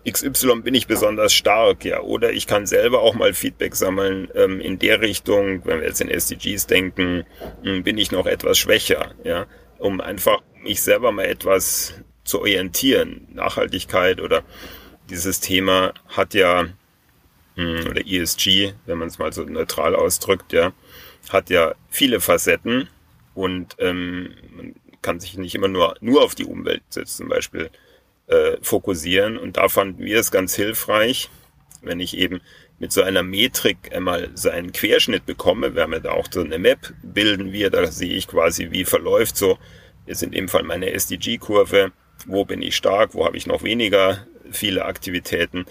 XY 0.06 0.60
bin 0.60 0.74
ich 0.74 0.86
besonders 0.86 1.32
stark, 1.32 1.86
ja, 1.86 2.00
oder 2.00 2.30
ich 2.30 2.46
kann 2.46 2.66
selber 2.66 3.00
auch 3.00 3.14
mal 3.14 3.32
Feedback 3.32 3.74
sammeln 3.74 4.28
ähm, 4.34 4.60
in 4.60 4.78
der 4.78 5.00
Richtung, 5.00 5.64
wenn 5.64 5.80
wir 5.80 5.86
jetzt 5.86 6.02
in 6.02 6.10
SDGs 6.10 6.66
denken, 6.66 7.24
mh, 7.62 7.76
hm, 7.76 7.82
bin 7.84 7.96
ich 7.96 8.12
noch 8.12 8.26
etwas 8.26 8.58
schwächer, 8.58 9.14
ja, 9.24 9.46
um 9.78 10.02
einfach 10.02 10.42
mich 10.62 10.82
selber 10.82 11.10
mal 11.10 11.24
etwas 11.24 11.94
zu 12.24 12.40
orientieren. 12.40 13.26
Nachhaltigkeit 13.32 14.20
oder 14.20 14.42
dieses 15.08 15.40
Thema 15.40 15.94
hat 16.08 16.34
ja 16.34 16.64
mh, 17.56 17.80
hm, 17.80 17.86
oder 17.88 18.06
ESG, 18.06 18.74
wenn 18.84 18.98
man 18.98 19.08
es 19.08 19.18
mal 19.18 19.32
so 19.32 19.42
neutral 19.44 19.94
ausdrückt, 19.94 20.52
ja, 20.52 20.72
hat 21.30 21.48
ja 21.48 21.74
viele 21.88 22.20
Facetten 22.20 22.88
und 23.34 23.76
ähm, 23.78 24.34
man 24.56 24.74
kann 25.02 25.20
sich 25.20 25.36
nicht 25.36 25.54
immer 25.54 25.68
nur, 25.68 25.96
nur 26.00 26.22
auf 26.22 26.34
die 26.34 26.44
Umwelt 26.44 26.82
jetzt 26.94 27.16
zum 27.16 27.28
Beispiel 27.28 27.70
äh, 28.26 28.56
fokussieren. 28.62 29.36
Und 29.36 29.56
da 29.56 29.68
fanden 29.68 30.04
wir 30.04 30.18
es 30.18 30.30
ganz 30.30 30.54
hilfreich, 30.54 31.28
wenn 31.82 32.00
ich 32.00 32.16
eben 32.16 32.40
mit 32.78 32.92
so 32.92 33.02
einer 33.02 33.22
Metrik 33.22 33.94
einmal 33.94 34.30
so 34.34 34.50
einen 34.50 34.72
Querschnitt 34.72 35.26
bekomme. 35.26 35.74
Wir 35.74 35.82
haben 35.82 35.92
ja 35.92 36.00
da 36.00 36.12
auch 36.12 36.26
so 36.30 36.40
eine 36.40 36.58
Map, 36.58 36.92
bilden 37.02 37.52
wir, 37.52 37.70
da 37.70 37.86
sehe 37.86 38.14
ich 38.14 38.26
quasi, 38.28 38.70
wie 38.70 38.84
verläuft 38.84 39.36
so, 39.36 39.58
jetzt 40.06 40.22
in 40.22 40.32
dem 40.32 40.48
Fall 40.48 40.62
meine 40.62 40.90
SDG-Kurve, 40.90 41.92
wo 42.26 42.44
bin 42.44 42.62
ich 42.62 42.76
stark, 42.76 43.14
wo 43.14 43.26
habe 43.26 43.36
ich 43.36 43.46
noch 43.46 43.62
weniger 43.62 44.26
viele 44.50 44.84
Aktivitäten. 44.84 45.66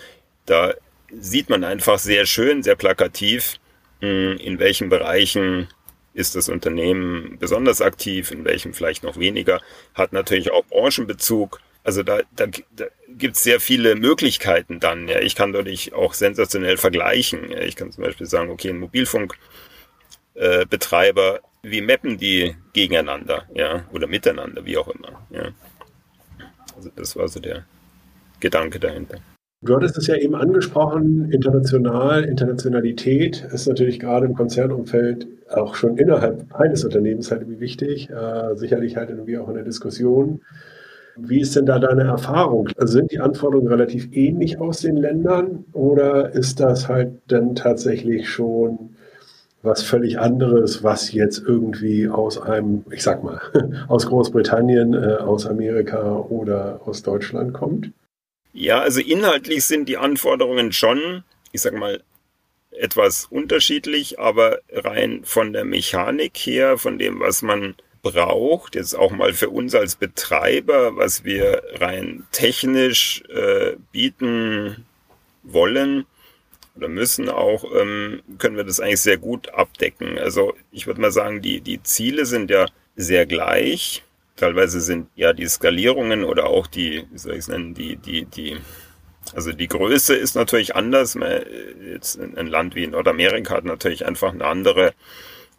Da 0.46 0.74
sieht 1.12 1.50
man 1.50 1.64
einfach 1.64 2.00
sehr 2.00 2.26
schön, 2.26 2.64
sehr 2.64 2.76
plakativ, 2.76 3.60
in 4.00 4.60
welchen 4.60 4.90
Bereichen 4.90 5.70
ist 6.14 6.36
das 6.36 6.50
Unternehmen 6.50 7.38
besonders 7.40 7.82
aktiv, 7.82 8.32
in 8.32 8.44
welchem 8.46 8.74
vielleicht 8.74 9.04
noch 9.04 9.18
weniger, 9.18 9.62
hat 9.94 10.14
natürlich 10.14 10.52
auch 10.52 10.66
Branchenbezug. 10.66 11.60
Also 11.84 12.04
da, 12.04 12.22
da, 12.36 12.48
da 12.48 12.86
gibt 13.10 13.36
es 13.36 13.44
sehr 13.44 13.60
viele 13.60 13.96
Möglichkeiten 13.96 14.80
dann. 14.80 15.08
Ja, 15.08 15.20
ich 15.20 15.36
kann 15.36 15.52
dadurch 15.52 15.94
auch 15.94 16.14
sensationell 16.14 16.78
vergleichen. 16.78 17.52
Ich 17.52 17.76
kann 17.76 17.92
zum 17.92 18.04
Beispiel 18.04 18.28
sagen, 18.28 18.52
okay, 18.52 18.70
ein 18.70 18.80
Mobilfunkbetreiber, 18.80 21.38
äh, 21.38 21.42
wie 21.64 21.82
mappen 21.82 22.18
die 22.18 22.56
gegeneinander, 22.74 23.48
ja, 23.54 23.86
oder 23.92 24.08
miteinander, 24.08 24.66
wie 24.66 24.78
auch 24.78 24.88
immer. 24.88 25.28
Ja. 25.30 25.52
Also 26.76 26.90
das 26.96 27.16
war 27.16 27.28
so 27.28 27.40
der 27.40 27.66
Gedanke 28.40 28.80
dahinter. 28.80 29.20
Du 29.66 29.76
hattest 29.78 29.98
es 29.98 30.08
ja 30.08 30.16
eben 30.18 30.36
angesprochen, 30.36 31.32
international, 31.32 32.26
Internationalität 32.26 33.48
ist 33.54 33.66
natürlich 33.66 33.98
gerade 33.98 34.26
im 34.26 34.36
Konzernumfeld 34.36 35.26
auch 35.50 35.76
schon 35.76 35.98
innerhalb 35.98 36.54
eines 36.54 36.84
Unternehmens 36.84 37.32
halt 37.32 37.44
irgendwie 37.44 37.62
wichtig, 37.62 38.10
äh, 38.10 38.56
sicherlich 38.56 38.98
halt 38.98 39.10
irgendwie 39.10 39.38
auch 39.38 39.48
in 39.48 39.56
der 39.56 39.64
Diskussion. 39.64 40.42
Wie 41.16 41.40
ist 41.40 41.56
denn 41.56 41.66
da 41.66 41.80
deine 41.80 42.04
Erfahrung? 42.04 42.68
Also 42.78 42.94
sind 42.94 43.12
die 43.12 43.22
Anforderungen 43.22 43.70
relativ 43.70 44.10
ähnlich 44.12 44.60
aus 44.60 44.82
den 44.82 44.98
Ländern 44.98 45.64
oder 45.72 46.34
ist 46.34 46.60
das 46.60 46.90
halt 46.90 47.14
dann 47.28 47.56
tatsächlich 47.56 48.30
schon 48.30 48.96
was 49.62 49.82
völlig 49.82 50.20
anderes, 50.20 50.84
was 50.84 51.14
jetzt 51.14 51.42
irgendwie 51.48 52.10
aus 52.10 52.42
einem, 52.42 52.84
ich 52.92 53.02
sag 53.02 53.24
mal, 53.24 53.40
aus 53.88 54.08
Großbritannien, 54.08 54.94
äh, 54.94 55.18
aus 55.22 55.48
Amerika 55.48 56.18
oder 56.18 56.82
aus 56.84 57.02
Deutschland 57.02 57.54
kommt? 57.54 57.94
Ja, 58.54 58.80
also 58.80 59.02
inhaltlich 59.02 59.66
sind 59.66 59.90
die 59.90 59.98
Anforderungen 59.98 60.72
schon, 60.72 61.24
ich 61.52 61.62
sag 61.62 61.74
mal, 61.74 62.04
etwas 62.72 63.26
unterschiedlich, 63.26 64.20
aber 64.20 64.60
rein 64.72 65.22
von 65.26 65.54
der 65.54 65.66
Mechanik 65.66 66.38
her, 66.38 66.78
von 66.78 66.98
dem, 66.98 67.20
was 67.20 67.42
man 67.42 67.76
braucht, 68.04 68.76
jetzt 68.76 68.96
auch 68.96 69.12
mal 69.12 69.34
für 69.34 69.50
uns 69.50 69.74
als 69.74 69.96
Betreiber, 69.96 70.96
was 70.98 71.24
wir 71.24 71.64
rein 71.76 72.28
technisch 72.32 73.24
äh, 73.30 73.76
bieten 73.92 74.86
wollen 75.42 76.06
oder 76.76 76.90
müssen 76.90 77.30
auch, 77.30 77.64
ähm, 77.76 78.22
können 78.40 78.58
wir 78.58 78.64
das 78.64 78.80
eigentlich 78.80 79.02
sehr 79.02 79.18
gut 79.18 79.50
abdecken. 79.54 80.18
Also 80.18 80.54
ich 80.72 80.88
würde 80.88 81.02
mal 81.02 81.12
sagen, 81.12 81.42
die, 81.42 81.62
die 81.62 81.82
Ziele 81.84 82.26
sind 82.26 82.50
ja 82.50 82.68
sehr 82.96 83.26
gleich. 83.26 84.04
Teilweise 84.36 84.82
sind 84.82 85.10
ja 85.16 85.34
die 85.34 85.48
Skalierungen 85.48 86.24
oder 86.24 86.48
auch 86.48 86.68
die, 86.68 87.06
wie 87.12 87.18
soll 87.18 87.34
ich 87.34 87.40
es 87.40 87.48
nennen, 87.48 87.74
die, 87.74 87.98
die, 87.98 88.26
die 88.26 88.58
also 89.36 89.54
die 89.54 89.68
Größe 89.68 90.16
ist 90.16 90.36
natürlich 90.36 90.76
anders. 90.76 91.18
Jetzt 91.82 92.20
ein 92.20 92.48
Land 92.48 92.76
wie 92.76 92.88
Nordamerika 92.88 93.56
hat 93.56 93.64
natürlich 93.64 94.06
einfach 94.06 94.34
eine 94.34 94.46
andere 94.46 94.94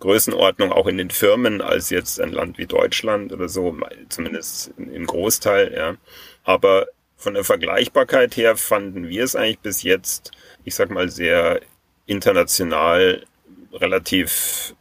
Größenordnung 0.00 0.70
auch 0.70 0.86
in 0.86 0.98
den 0.98 1.10
Firmen 1.10 1.62
als 1.62 1.90
jetzt 1.90 2.20
ein 2.20 2.32
Land 2.32 2.58
wie 2.58 2.66
Deutschland 2.66 3.32
oder 3.32 3.48
so, 3.48 3.76
zumindest 4.08 4.74
im 4.76 5.06
Großteil, 5.06 5.72
ja. 5.74 5.96
Aber 6.42 6.88
von 7.16 7.34
der 7.34 7.44
Vergleichbarkeit 7.44 8.36
her 8.36 8.56
fanden 8.56 9.08
wir 9.08 9.24
es 9.24 9.34
eigentlich 9.34 9.60
bis 9.60 9.82
jetzt, 9.82 10.32
ich 10.64 10.74
sag 10.74 10.90
mal, 10.90 11.08
sehr 11.08 11.60
international 12.06 13.24
relativ 13.72 14.74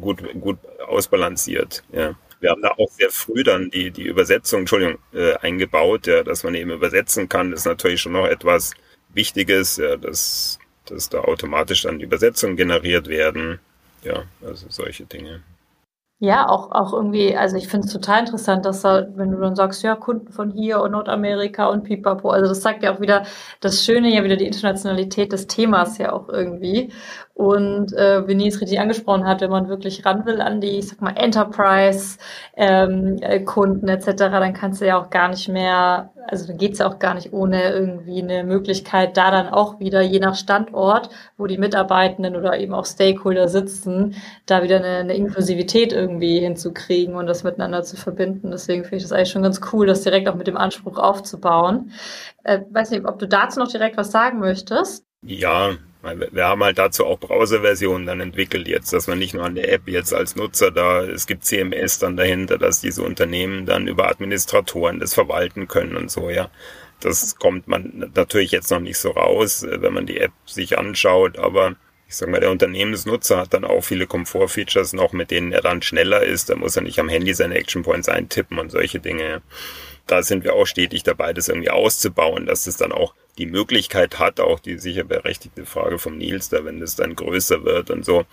gut, 0.00 0.22
gut 0.40 0.58
ausbalanciert, 0.86 1.82
ja. 1.92 2.14
Wir 2.40 2.50
haben 2.50 2.62
da 2.62 2.70
auch 2.70 2.90
sehr 2.90 3.10
früh 3.10 3.42
dann 3.42 3.70
die, 3.70 3.90
die 3.90 4.06
Übersetzung, 4.06 4.60
Entschuldigung, 4.60 4.98
äh, 5.12 5.34
eingebaut, 5.36 6.06
ja, 6.06 6.22
dass 6.22 6.44
man 6.44 6.54
eben 6.54 6.70
übersetzen 6.70 7.28
kann, 7.28 7.52
ist 7.52 7.66
natürlich 7.66 8.00
schon 8.00 8.12
noch 8.12 8.26
etwas 8.26 8.74
Wichtiges, 9.12 9.76
ja, 9.76 9.96
dass, 9.96 10.58
dass 10.86 11.08
da 11.08 11.20
automatisch 11.20 11.82
dann 11.82 12.00
Übersetzungen 12.00 12.56
generiert 12.56 13.08
werden. 13.08 13.58
Ja, 14.04 14.24
also 14.42 14.66
solche 14.68 15.04
Dinge. 15.06 15.42
Ja, 16.20 16.48
auch, 16.48 16.72
auch 16.72 16.92
irgendwie, 16.92 17.36
also 17.36 17.56
ich 17.56 17.68
finde 17.68 17.86
es 17.86 17.92
total 17.92 18.20
interessant, 18.20 18.64
dass 18.66 18.80
da, 18.82 19.06
wenn 19.14 19.30
du 19.30 19.38
dann 19.38 19.54
sagst, 19.54 19.84
ja, 19.84 19.94
Kunden 19.94 20.32
von 20.32 20.50
hier 20.50 20.80
und 20.80 20.90
Nordamerika 20.90 21.66
und 21.68 21.84
Pipapo, 21.84 22.30
also 22.30 22.48
das 22.48 22.60
sagt 22.60 22.82
ja 22.82 22.92
auch 22.92 23.00
wieder 23.00 23.24
das 23.60 23.84
Schöne, 23.84 24.12
ja 24.12 24.24
wieder 24.24 24.34
die 24.34 24.46
Internationalität 24.46 25.30
des 25.32 25.46
Themas 25.46 25.96
ja 25.98 26.12
auch 26.12 26.28
irgendwie. 26.28 26.92
Und 27.38 27.92
äh, 27.92 28.20
Nils 28.34 28.60
richtig 28.60 28.80
angesprochen 28.80 29.24
hat, 29.24 29.40
wenn 29.42 29.50
man 29.50 29.68
wirklich 29.68 30.04
ran 30.04 30.26
will 30.26 30.40
an 30.40 30.60
die, 30.60 30.80
ich 30.80 30.88
sag 30.88 31.00
mal, 31.00 31.14
Enterprise-Kunden 31.16 33.88
ähm, 33.88 33.94
etc., 33.94 34.16
dann 34.16 34.54
kannst 34.54 34.80
du 34.80 34.86
ja 34.86 35.00
auch 35.00 35.08
gar 35.08 35.28
nicht 35.28 35.48
mehr, 35.48 36.10
also 36.26 36.48
dann 36.48 36.58
geht's 36.58 36.80
ja 36.80 36.88
auch 36.88 36.98
gar 36.98 37.14
nicht 37.14 37.32
ohne 37.32 37.70
irgendwie 37.70 38.20
eine 38.20 38.42
Möglichkeit, 38.42 39.16
da 39.16 39.30
dann 39.30 39.50
auch 39.50 39.78
wieder, 39.78 40.00
je 40.00 40.18
nach 40.18 40.34
Standort, 40.34 41.10
wo 41.36 41.46
die 41.46 41.58
Mitarbeitenden 41.58 42.34
oder 42.34 42.58
eben 42.58 42.74
auch 42.74 42.86
Stakeholder 42.86 43.46
sitzen, 43.46 44.16
da 44.46 44.64
wieder 44.64 44.78
eine, 44.78 44.96
eine 44.96 45.14
Inklusivität 45.14 45.92
irgendwie 45.92 46.40
hinzukriegen 46.40 47.14
und 47.14 47.28
das 47.28 47.44
miteinander 47.44 47.84
zu 47.84 47.96
verbinden. 47.96 48.50
Deswegen 48.50 48.82
finde 48.82 48.96
ich 48.96 49.04
das 49.04 49.12
eigentlich 49.12 49.30
schon 49.30 49.44
ganz 49.44 49.60
cool, 49.72 49.86
das 49.86 50.02
direkt 50.02 50.28
auch 50.28 50.34
mit 50.34 50.48
dem 50.48 50.56
Anspruch 50.56 50.98
aufzubauen. 50.98 51.92
Äh, 52.42 52.62
weiß 52.68 52.90
nicht, 52.90 53.06
ob 53.06 53.20
du 53.20 53.28
dazu 53.28 53.60
noch 53.60 53.70
direkt 53.70 53.96
was 53.96 54.10
sagen 54.10 54.40
möchtest. 54.40 55.04
Ja, 55.22 55.76
wir 56.02 56.46
haben 56.46 56.62
halt 56.62 56.78
dazu 56.78 57.04
auch 57.06 57.18
Browserversionen 57.18 58.06
dann 58.06 58.20
entwickelt 58.20 58.68
jetzt, 58.68 58.92
dass 58.92 59.08
man 59.08 59.18
nicht 59.18 59.34
nur 59.34 59.44
an 59.44 59.56
der 59.56 59.72
App 59.72 59.88
jetzt 59.88 60.14
als 60.14 60.36
Nutzer 60.36 60.70
da, 60.70 61.02
es 61.02 61.26
gibt 61.26 61.44
CMS 61.44 61.98
dann 61.98 62.16
dahinter, 62.16 62.56
dass 62.56 62.80
diese 62.80 63.02
Unternehmen 63.02 63.66
dann 63.66 63.88
über 63.88 64.08
Administratoren 64.08 65.00
das 65.00 65.14
verwalten 65.14 65.68
können 65.68 65.96
und 65.96 66.10
so, 66.10 66.30
ja. 66.30 66.50
Das 67.00 67.36
kommt 67.36 67.68
man 67.68 68.10
natürlich 68.14 68.50
jetzt 68.50 68.70
noch 68.72 68.80
nicht 68.80 68.98
so 68.98 69.10
raus, 69.10 69.64
wenn 69.68 69.92
man 69.92 70.06
die 70.06 70.18
App 70.18 70.32
sich 70.46 70.78
anschaut, 70.78 71.38
aber 71.38 71.76
ich 72.08 72.16
sag 72.16 72.30
mal, 72.30 72.40
der 72.40 72.50
Unternehmensnutzer 72.50 73.36
hat 73.36 73.52
dann 73.52 73.64
auch 73.64 73.82
viele 73.82 74.06
Komfortfeatures 74.06 74.94
noch, 74.94 75.12
mit 75.12 75.30
denen 75.30 75.52
er 75.52 75.60
dann 75.60 75.82
schneller 75.82 76.22
ist. 76.22 76.48
Da 76.48 76.56
muss 76.56 76.74
er 76.74 76.82
nicht 76.82 76.98
am 76.98 77.10
Handy 77.10 77.34
seine 77.34 77.54
Action 77.54 77.82
Points 77.82 78.08
eintippen 78.08 78.58
und 78.58 78.70
solche 78.70 78.98
Dinge. 78.98 79.42
Da 80.08 80.22
sind 80.22 80.42
wir 80.42 80.54
auch 80.54 80.66
stetig 80.66 81.04
dabei, 81.04 81.32
das 81.32 81.48
irgendwie 81.48 81.70
auszubauen, 81.70 82.46
dass 82.46 82.66
es 82.66 82.76
dann 82.76 82.92
auch 82.92 83.14
die 83.38 83.46
Möglichkeit 83.46 84.18
hat, 84.18 84.40
auch 84.40 84.58
die 84.58 84.78
sicher 84.78 85.04
berechtigte 85.04 85.64
Frage 85.64 85.98
vom 85.98 86.18
Nils, 86.18 86.48
da 86.48 86.64
wenn 86.64 86.82
es 86.82 86.96
dann 86.96 87.14
größer 87.14 87.62
wird 87.64 87.90
und 87.90 88.04
so, 88.04 88.24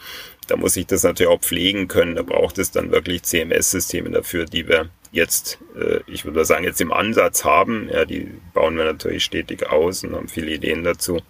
da 0.47 0.55
muss 0.55 0.75
ich 0.77 0.87
das 0.87 1.03
natürlich 1.03 1.31
auch 1.31 1.41
pflegen 1.41 1.87
können. 1.87 2.15
Da 2.15 2.23
braucht 2.23 2.57
es 2.57 2.71
dann 2.71 2.91
wirklich 2.91 3.23
CMS-Systeme 3.23 4.09
dafür, 4.09 4.45
die 4.45 4.67
wir 4.67 4.89
jetzt, 5.11 5.59
äh, 5.79 5.99
ich 6.07 6.25
würde 6.25 6.43
sagen, 6.45 6.63
jetzt 6.63 6.81
im 6.81 6.91
Ansatz 6.91 7.45
haben. 7.45 7.89
Ja, 7.91 8.05
die 8.05 8.31
bauen 8.53 8.77
wir 8.77 8.85
natürlich 8.85 9.23
stetig 9.23 9.67
aus 9.67 10.03
und 10.03 10.15
haben 10.15 10.27
viele 10.27 10.51
Ideen 10.51 10.83
dazu. 10.83 11.21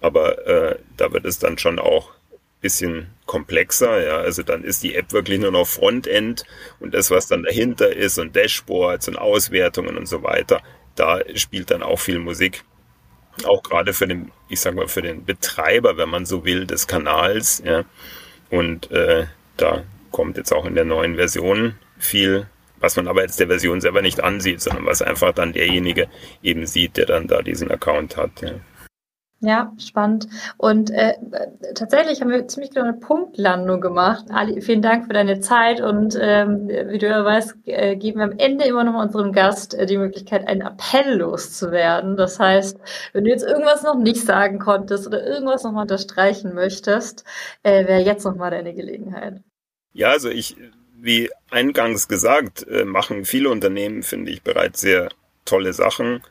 Aber 0.00 0.46
äh, 0.46 0.78
da 0.96 1.12
wird 1.12 1.24
es 1.24 1.38
dann 1.38 1.58
schon 1.58 1.78
auch 1.78 2.12
bisschen 2.60 3.08
komplexer, 3.26 4.04
ja, 4.04 4.16
also 4.18 4.42
dann 4.42 4.64
ist 4.64 4.82
die 4.82 4.94
App 4.94 5.12
wirklich 5.12 5.38
nur 5.38 5.50
noch 5.50 5.66
Frontend 5.66 6.44
und 6.80 6.94
das, 6.94 7.10
was 7.10 7.26
dann 7.26 7.42
dahinter 7.42 7.94
ist 7.94 8.18
und 8.18 8.34
Dashboards 8.34 9.08
und 9.08 9.16
Auswertungen 9.16 9.96
und 9.96 10.06
so 10.06 10.22
weiter, 10.22 10.62
da 10.94 11.20
spielt 11.34 11.70
dann 11.70 11.82
auch 11.82 11.98
viel 11.98 12.18
Musik 12.18 12.64
auch 13.44 13.62
gerade 13.62 13.92
für 13.92 14.06
den, 14.06 14.32
ich 14.48 14.60
sag 14.60 14.74
mal, 14.74 14.88
für 14.88 15.02
den 15.02 15.24
Betreiber, 15.24 15.96
wenn 15.96 16.08
man 16.08 16.24
so 16.26 16.44
will, 16.44 16.66
des 16.66 16.86
Kanals. 16.86 17.62
Ja. 17.64 17.84
Und 18.50 18.90
äh, 18.90 19.26
da 19.56 19.84
kommt 20.10 20.36
jetzt 20.36 20.52
auch 20.52 20.64
in 20.64 20.74
der 20.74 20.84
neuen 20.84 21.16
Version 21.16 21.74
viel, 21.98 22.46
was 22.78 22.96
man 22.96 23.08
aber 23.08 23.22
jetzt 23.22 23.40
der 23.40 23.48
Version 23.48 23.80
selber 23.80 24.02
nicht 24.02 24.22
ansieht, 24.22 24.60
sondern 24.60 24.86
was 24.86 25.02
einfach 25.02 25.32
dann 25.32 25.52
derjenige 25.52 26.08
eben 26.42 26.66
sieht, 26.66 26.96
der 26.96 27.06
dann 27.06 27.26
da 27.26 27.42
diesen 27.42 27.70
Account 27.70 28.16
hat. 28.16 28.42
Ja. 28.42 28.52
Ja, 29.40 29.74
spannend. 29.76 30.28
Und 30.56 30.90
äh, 30.90 31.12
tatsächlich 31.74 32.22
haben 32.22 32.30
wir 32.30 32.48
ziemlich 32.48 32.70
genau 32.70 32.86
eine 32.86 32.94
Punktlandung 32.94 33.82
gemacht. 33.82 34.24
Ali, 34.30 34.62
vielen 34.62 34.80
Dank 34.80 35.06
für 35.06 35.12
deine 35.12 35.40
Zeit 35.40 35.82
und 35.82 36.16
ähm, 36.18 36.68
wie 36.68 36.96
du 36.96 37.06
ja 37.06 37.22
weißt, 37.22 37.56
äh, 37.66 37.96
geben 37.96 38.20
wir 38.20 38.24
am 38.24 38.38
Ende 38.38 38.64
immer 38.64 38.82
noch 38.84 38.98
unserem 38.98 39.32
Gast 39.32 39.74
äh, 39.74 39.84
die 39.84 39.98
Möglichkeit, 39.98 40.48
einen 40.48 40.62
Appell 40.62 41.18
loszuwerden. 41.18 42.16
Das 42.16 42.40
heißt, 42.40 42.78
wenn 43.12 43.24
du 43.24 43.30
jetzt 43.30 43.44
irgendwas 43.44 43.82
noch 43.82 43.98
nicht 43.98 44.22
sagen 44.22 44.58
konntest 44.58 45.06
oder 45.06 45.26
irgendwas 45.26 45.64
noch 45.64 45.72
mal 45.72 45.82
unterstreichen 45.82 46.54
möchtest, 46.54 47.24
äh, 47.62 47.86
wäre 47.86 48.00
jetzt 48.00 48.24
noch 48.24 48.36
mal 48.36 48.50
deine 48.50 48.72
Gelegenheit. 48.72 49.42
Ja, 49.92 50.12
also 50.12 50.30
ich, 50.30 50.56
wie 50.98 51.30
eingangs 51.50 52.08
gesagt, 52.08 52.66
äh, 52.68 52.86
machen 52.86 53.26
viele 53.26 53.50
Unternehmen, 53.50 54.02
finde 54.02 54.30
ich, 54.30 54.42
bereits 54.42 54.80
sehr 54.80 55.10
tolle 55.44 55.74
Sachen. 55.74 56.22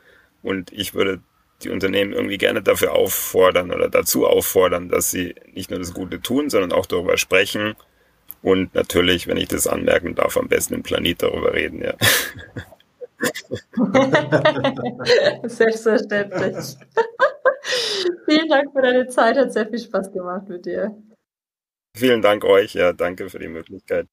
Und 0.42 0.72
ich 0.72 0.94
würde 0.94 1.20
die 1.62 1.70
Unternehmen 1.70 2.12
irgendwie 2.12 2.38
gerne 2.38 2.62
dafür 2.62 2.92
auffordern 2.92 3.72
oder 3.72 3.88
dazu 3.88 4.26
auffordern, 4.26 4.88
dass 4.88 5.10
sie 5.10 5.34
nicht 5.52 5.70
nur 5.70 5.78
das 5.78 5.94
Gute 5.94 6.20
tun, 6.20 6.50
sondern 6.50 6.72
auch 6.72 6.86
darüber 6.86 7.16
sprechen. 7.16 7.74
Und 8.42 8.74
natürlich, 8.74 9.26
wenn 9.26 9.38
ich 9.38 9.48
das 9.48 9.66
anmerken 9.66 10.14
darf, 10.14 10.36
am 10.36 10.48
besten 10.48 10.74
im 10.74 10.82
Planet 10.82 11.22
darüber 11.22 11.54
reden, 11.54 11.82
ja. 11.82 11.94
Selbstverständlich. 15.48 16.56
Vielen 18.28 18.48
Dank 18.48 18.72
für 18.72 18.82
deine 18.82 19.08
Zeit, 19.08 19.36
hat 19.36 19.52
sehr 19.52 19.66
viel 19.66 19.78
Spaß 19.78 20.12
gemacht 20.12 20.48
mit 20.48 20.66
dir. 20.66 20.94
Vielen 21.96 22.20
Dank 22.20 22.44
euch, 22.44 22.74
ja, 22.74 22.92
danke 22.92 23.30
für 23.30 23.38
die 23.38 23.48
Möglichkeit. 23.48 24.06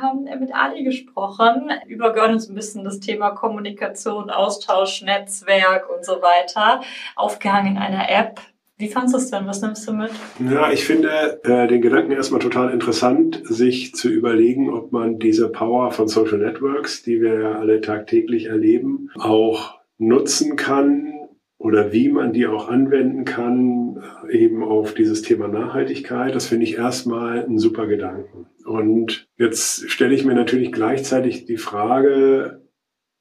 Haben 0.00 0.24
mit 0.40 0.54
Ali 0.54 0.84
gesprochen 0.84 1.70
über 1.86 2.12
Governance 2.12 2.50
ein 2.50 2.54
bisschen 2.54 2.84
das 2.84 3.00
Thema 3.00 3.30
Kommunikation, 3.30 4.30
Austausch, 4.30 5.02
Netzwerk 5.02 5.88
und 5.88 6.04
so 6.04 6.22
weiter, 6.22 6.82
aufgehangen 7.16 7.76
in 7.76 7.78
einer 7.78 8.10
App. 8.10 8.40
Wie 8.76 8.88
fandest 8.88 9.14
du 9.14 9.18
es 9.18 9.30
denn? 9.30 9.46
Was 9.46 9.62
nimmst 9.62 9.86
du 9.86 9.92
mit? 9.92 10.10
Ja, 10.50 10.72
ich 10.72 10.84
finde 10.84 11.40
äh, 11.44 11.68
den 11.68 11.80
Gedanken 11.80 12.10
erstmal 12.10 12.40
total 12.40 12.70
interessant, 12.72 13.40
sich 13.44 13.94
zu 13.94 14.08
überlegen, 14.08 14.68
ob 14.72 14.90
man 14.90 15.20
diese 15.20 15.48
Power 15.48 15.92
von 15.92 16.08
Social 16.08 16.38
Networks, 16.38 17.02
die 17.02 17.20
wir 17.20 17.40
ja 17.40 17.52
alle 17.52 17.80
tagtäglich 17.80 18.46
erleben, 18.46 19.10
auch 19.16 19.78
nutzen 19.98 20.56
kann, 20.56 21.14
oder 21.64 21.92
wie 21.92 22.10
man 22.10 22.34
die 22.34 22.46
auch 22.46 22.68
anwenden 22.68 23.24
kann, 23.24 23.83
äh, 23.83 23.83
eben 24.30 24.62
auf 24.62 24.94
dieses 24.94 25.22
Thema 25.22 25.48
Nachhaltigkeit, 25.48 26.34
das 26.34 26.46
finde 26.46 26.64
ich 26.64 26.76
erstmal 26.76 27.44
ein 27.44 27.58
super 27.58 27.86
Gedanken. 27.86 28.46
Und 28.64 29.28
jetzt 29.36 29.90
stelle 29.90 30.14
ich 30.14 30.24
mir 30.24 30.34
natürlich 30.34 30.72
gleichzeitig 30.72 31.44
die 31.44 31.56
Frage, 31.56 32.62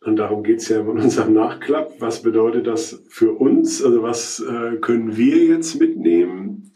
und 0.02 0.18
darum 0.18 0.44
geht's 0.44 0.70
ja 0.70 0.82
in 0.82 0.88
unserem 0.88 1.34
Nachklapp, 1.34 1.94
was 2.00 2.22
bedeutet 2.22 2.68
das 2.68 3.04
für 3.10 3.32
uns? 3.32 3.84
Also 3.84 4.04
was 4.04 4.40
äh, 4.42 4.78
können 4.78 5.16
wir 5.16 5.38
jetzt 5.46 5.80
mitnehmen? 5.80 6.74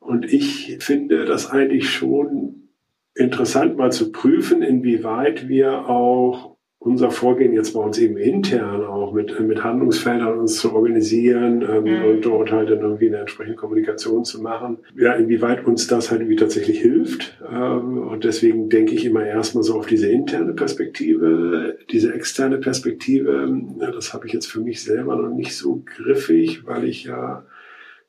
Und 0.00 0.32
ich 0.32 0.78
finde 0.80 1.24
das 1.24 1.50
eigentlich 1.50 1.90
schon 1.90 2.70
interessant, 3.14 3.76
mal 3.76 3.92
zu 3.92 4.12
prüfen, 4.12 4.62
inwieweit 4.62 5.48
wir 5.48 5.88
auch 5.88 6.55
unser 6.78 7.10
Vorgehen 7.10 7.52
jetzt 7.52 7.72
bei 7.74 7.80
uns 7.80 7.98
eben 7.98 8.16
intern 8.16 8.84
auch 8.84 9.12
mit, 9.12 9.40
mit 9.40 9.64
Handlungsfeldern 9.64 10.38
uns 10.38 10.58
zu 10.58 10.72
organisieren 10.74 11.62
ähm, 11.62 11.84
mhm. 11.84 12.04
und 12.04 12.24
dort 12.24 12.52
halt 12.52 12.70
dann 12.70 12.80
irgendwie 12.80 13.08
eine 13.08 13.18
entsprechende 13.18 13.56
Kommunikation 13.56 14.24
zu 14.24 14.42
machen. 14.42 14.78
Ja, 14.94 15.14
inwieweit 15.14 15.66
uns 15.66 15.86
das 15.86 16.10
halt 16.10 16.20
irgendwie 16.20 16.36
tatsächlich 16.36 16.80
hilft. 16.80 17.42
Ähm, 17.50 18.06
und 18.06 18.24
deswegen 18.24 18.68
denke 18.68 18.94
ich 18.94 19.04
immer 19.04 19.24
erstmal 19.26 19.64
so 19.64 19.78
auf 19.78 19.86
diese 19.86 20.08
interne 20.08 20.52
Perspektive, 20.52 21.78
diese 21.90 22.12
externe 22.12 22.58
Perspektive. 22.58 23.50
Ja, 23.80 23.90
das 23.90 24.12
habe 24.12 24.26
ich 24.26 24.32
jetzt 24.32 24.46
für 24.46 24.60
mich 24.60 24.84
selber 24.84 25.16
noch 25.16 25.34
nicht 25.34 25.56
so 25.56 25.82
griffig, 25.84 26.66
weil 26.66 26.84
ich 26.84 27.04
ja 27.04 27.44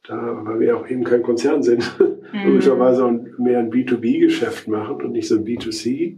da, 0.07 0.41
weil 0.43 0.59
wir 0.59 0.77
auch 0.77 0.87
eben 0.87 1.03
kein 1.03 1.23
Konzern 1.23 1.63
sind, 1.63 1.83
mhm. 2.33 2.47
logischerweise 2.47 3.05
und 3.05 3.39
mehr 3.39 3.59
ein 3.59 3.71
B2B-Geschäft 3.71 4.67
machen 4.67 5.01
und 5.01 5.11
nicht 5.13 5.27
so 5.27 5.35
ein 5.35 5.45
B2C. 5.45 6.17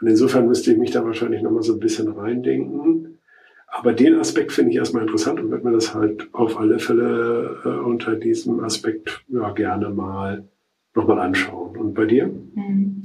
Und 0.00 0.06
insofern 0.06 0.46
müsste 0.46 0.72
ich 0.72 0.78
mich 0.78 0.90
da 0.90 1.04
wahrscheinlich 1.04 1.42
nochmal 1.42 1.62
so 1.62 1.74
ein 1.74 1.80
bisschen 1.80 2.08
reindenken. 2.08 3.18
Aber 3.66 3.92
den 3.92 4.18
Aspekt 4.18 4.52
finde 4.52 4.70
ich 4.70 4.76
erstmal 4.76 5.02
interessant 5.02 5.40
und 5.40 5.50
würde 5.50 5.66
mir 5.66 5.72
das 5.74 5.94
halt 5.94 6.28
auf 6.32 6.58
alle 6.58 6.78
Fälle 6.78 7.60
äh, 7.64 7.68
unter 7.68 8.14
diesem 8.14 8.64
Aspekt 8.64 9.24
ja 9.28 9.50
gerne 9.50 9.90
mal 9.90 10.48
nochmal 10.94 11.20
anschauen. 11.20 11.76
Und 11.76 11.94
bei 11.94 12.06
dir? 12.06 12.26
Mhm. 12.26 13.02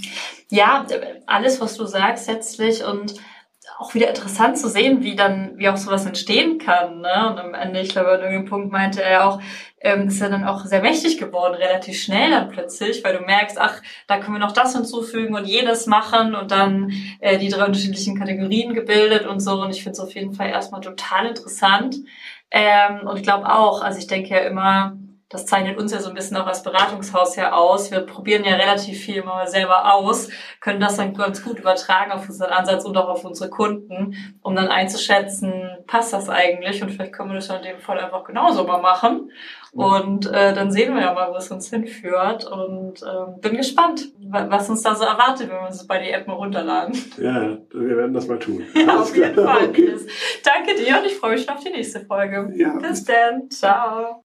Ja, 0.49 0.85
alles, 1.25 1.59
was 1.59 1.75
du 1.77 1.85
sagst 1.85 2.29
letztlich 2.29 2.83
und 2.85 3.15
auch 3.79 3.93
wieder 3.93 4.09
interessant 4.09 4.57
zu 4.57 4.69
sehen, 4.69 5.03
wie 5.03 5.15
dann, 5.15 5.57
wie 5.57 5.69
auch 5.69 5.77
sowas 5.77 6.05
entstehen 6.05 6.57
kann. 6.57 7.01
Ne? 7.01 7.29
Und 7.29 7.39
am 7.39 7.53
Ende, 7.53 7.79
ich 7.79 7.89
glaube, 7.89 8.11
an 8.11 8.21
irgendeinem 8.21 8.45
Punkt 8.45 8.71
meinte 8.71 9.01
er 9.01 9.27
auch, 9.27 9.41
ähm, 9.83 10.07
ist 10.07 10.21
er 10.21 10.29
dann 10.29 10.45
auch 10.45 10.65
sehr 10.65 10.81
mächtig 10.81 11.17
geworden, 11.17 11.55
relativ 11.55 12.01
schnell 12.01 12.31
dann 12.31 12.49
plötzlich, 12.49 13.03
weil 13.03 13.17
du 13.17 13.23
merkst, 13.23 13.59
ach, 13.59 13.81
da 14.07 14.17
können 14.17 14.35
wir 14.35 14.39
noch 14.39 14.53
das 14.53 14.73
hinzufügen 14.73 15.35
und 15.35 15.45
jenes 15.45 15.85
machen 15.85 16.35
und 16.35 16.51
dann 16.51 16.91
äh, 17.19 17.37
die 17.37 17.49
drei 17.49 17.65
unterschiedlichen 17.65 18.17
Kategorien 18.17 18.73
gebildet 18.73 19.27
und 19.27 19.41
so. 19.41 19.61
Und 19.61 19.71
ich 19.71 19.83
finde 19.83 19.93
es 19.93 19.99
auf 19.99 20.15
jeden 20.15 20.33
Fall 20.33 20.49
erstmal 20.49 20.81
total 20.81 21.27
interessant. 21.27 21.97
Ähm, 22.49 23.07
und 23.07 23.17
ich 23.17 23.23
glaube 23.23 23.53
auch, 23.53 23.81
also 23.81 23.99
ich 23.99 24.07
denke 24.07 24.29
ja 24.29 24.39
immer, 24.39 24.97
das 25.33 25.47
zeichnet 25.47 25.77
uns 25.79 25.91
ja 25.91 25.99
so 25.99 26.09
ein 26.09 26.15
bisschen 26.15 26.37
auch 26.37 26.45
als 26.45 26.61
Beratungshaus 26.61 27.35
her 27.35 27.57
aus. 27.57 27.89
Wir 27.89 28.01
probieren 28.01 28.43
ja 28.45 28.55
relativ 28.55 28.99
viel 28.99 29.15
immer 29.17 29.47
selber 29.47 29.93
aus, 29.95 30.29
können 30.61 30.79
das 30.79 30.97
dann 30.97 31.15
ganz 31.15 31.43
gut 31.43 31.59
übertragen 31.59 32.11
auf 32.11 32.29
unseren 32.29 32.51
Ansatz 32.51 32.85
und 32.85 32.95
auch 32.95 33.09
auf 33.09 33.25
unsere 33.25 33.49
Kunden, 33.49 34.15
um 34.43 34.55
dann 34.55 34.67
einzuschätzen, 34.67 35.53
passt 35.87 36.13
das 36.13 36.29
eigentlich 36.29 36.83
und 36.83 36.91
vielleicht 36.91 37.13
können 37.13 37.31
wir 37.31 37.35
das 37.35 37.49
in 37.49 37.63
dem 37.63 37.79
Fall 37.79 37.99
einfach 37.99 38.23
genauso 38.23 38.63
mal 38.63 38.79
machen. 38.79 39.31
Und 39.71 40.27
äh, 40.27 40.53
dann 40.53 40.71
sehen 40.71 40.93
wir 40.93 41.01
ja 41.01 41.13
mal, 41.15 41.31
wo 41.31 41.35
es 41.35 41.49
uns 41.49 41.71
hinführt 41.71 42.45
und 42.45 43.01
äh, 43.01 43.39
bin 43.41 43.57
gespannt, 43.57 44.11
was 44.19 44.69
uns 44.69 44.83
da 44.83 44.93
so 44.93 45.03
erwartet, 45.03 45.49
wenn 45.49 45.57
wir 45.57 45.65
uns 45.65 45.87
bei 45.87 45.97
die 45.97 46.11
App 46.11 46.27
mal 46.27 46.35
runterladen. 46.35 46.95
Ja, 47.17 47.57
wir 47.71 47.97
werden 47.97 48.13
das 48.13 48.27
mal 48.27 48.37
tun. 48.37 48.63
Ja, 48.75 48.99
auf 48.99 49.15
jeden 49.15 49.33
Fall. 49.33 49.69
Okay. 49.69 49.95
Danke 50.43 50.75
dir 50.75 50.99
und 50.99 51.05
ich 51.05 51.15
freue 51.15 51.31
mich 51.31 51.45
schon 51.45 51.55
auf 51.55 51.63
die 51.63 51.71
nächste 51.71 52.01
Folge. 52.01 52.51
Ja. 52.55 52.75
Bis 52.77 53.03
dann. 53.03 53.49
Ciao. 53.49 54.22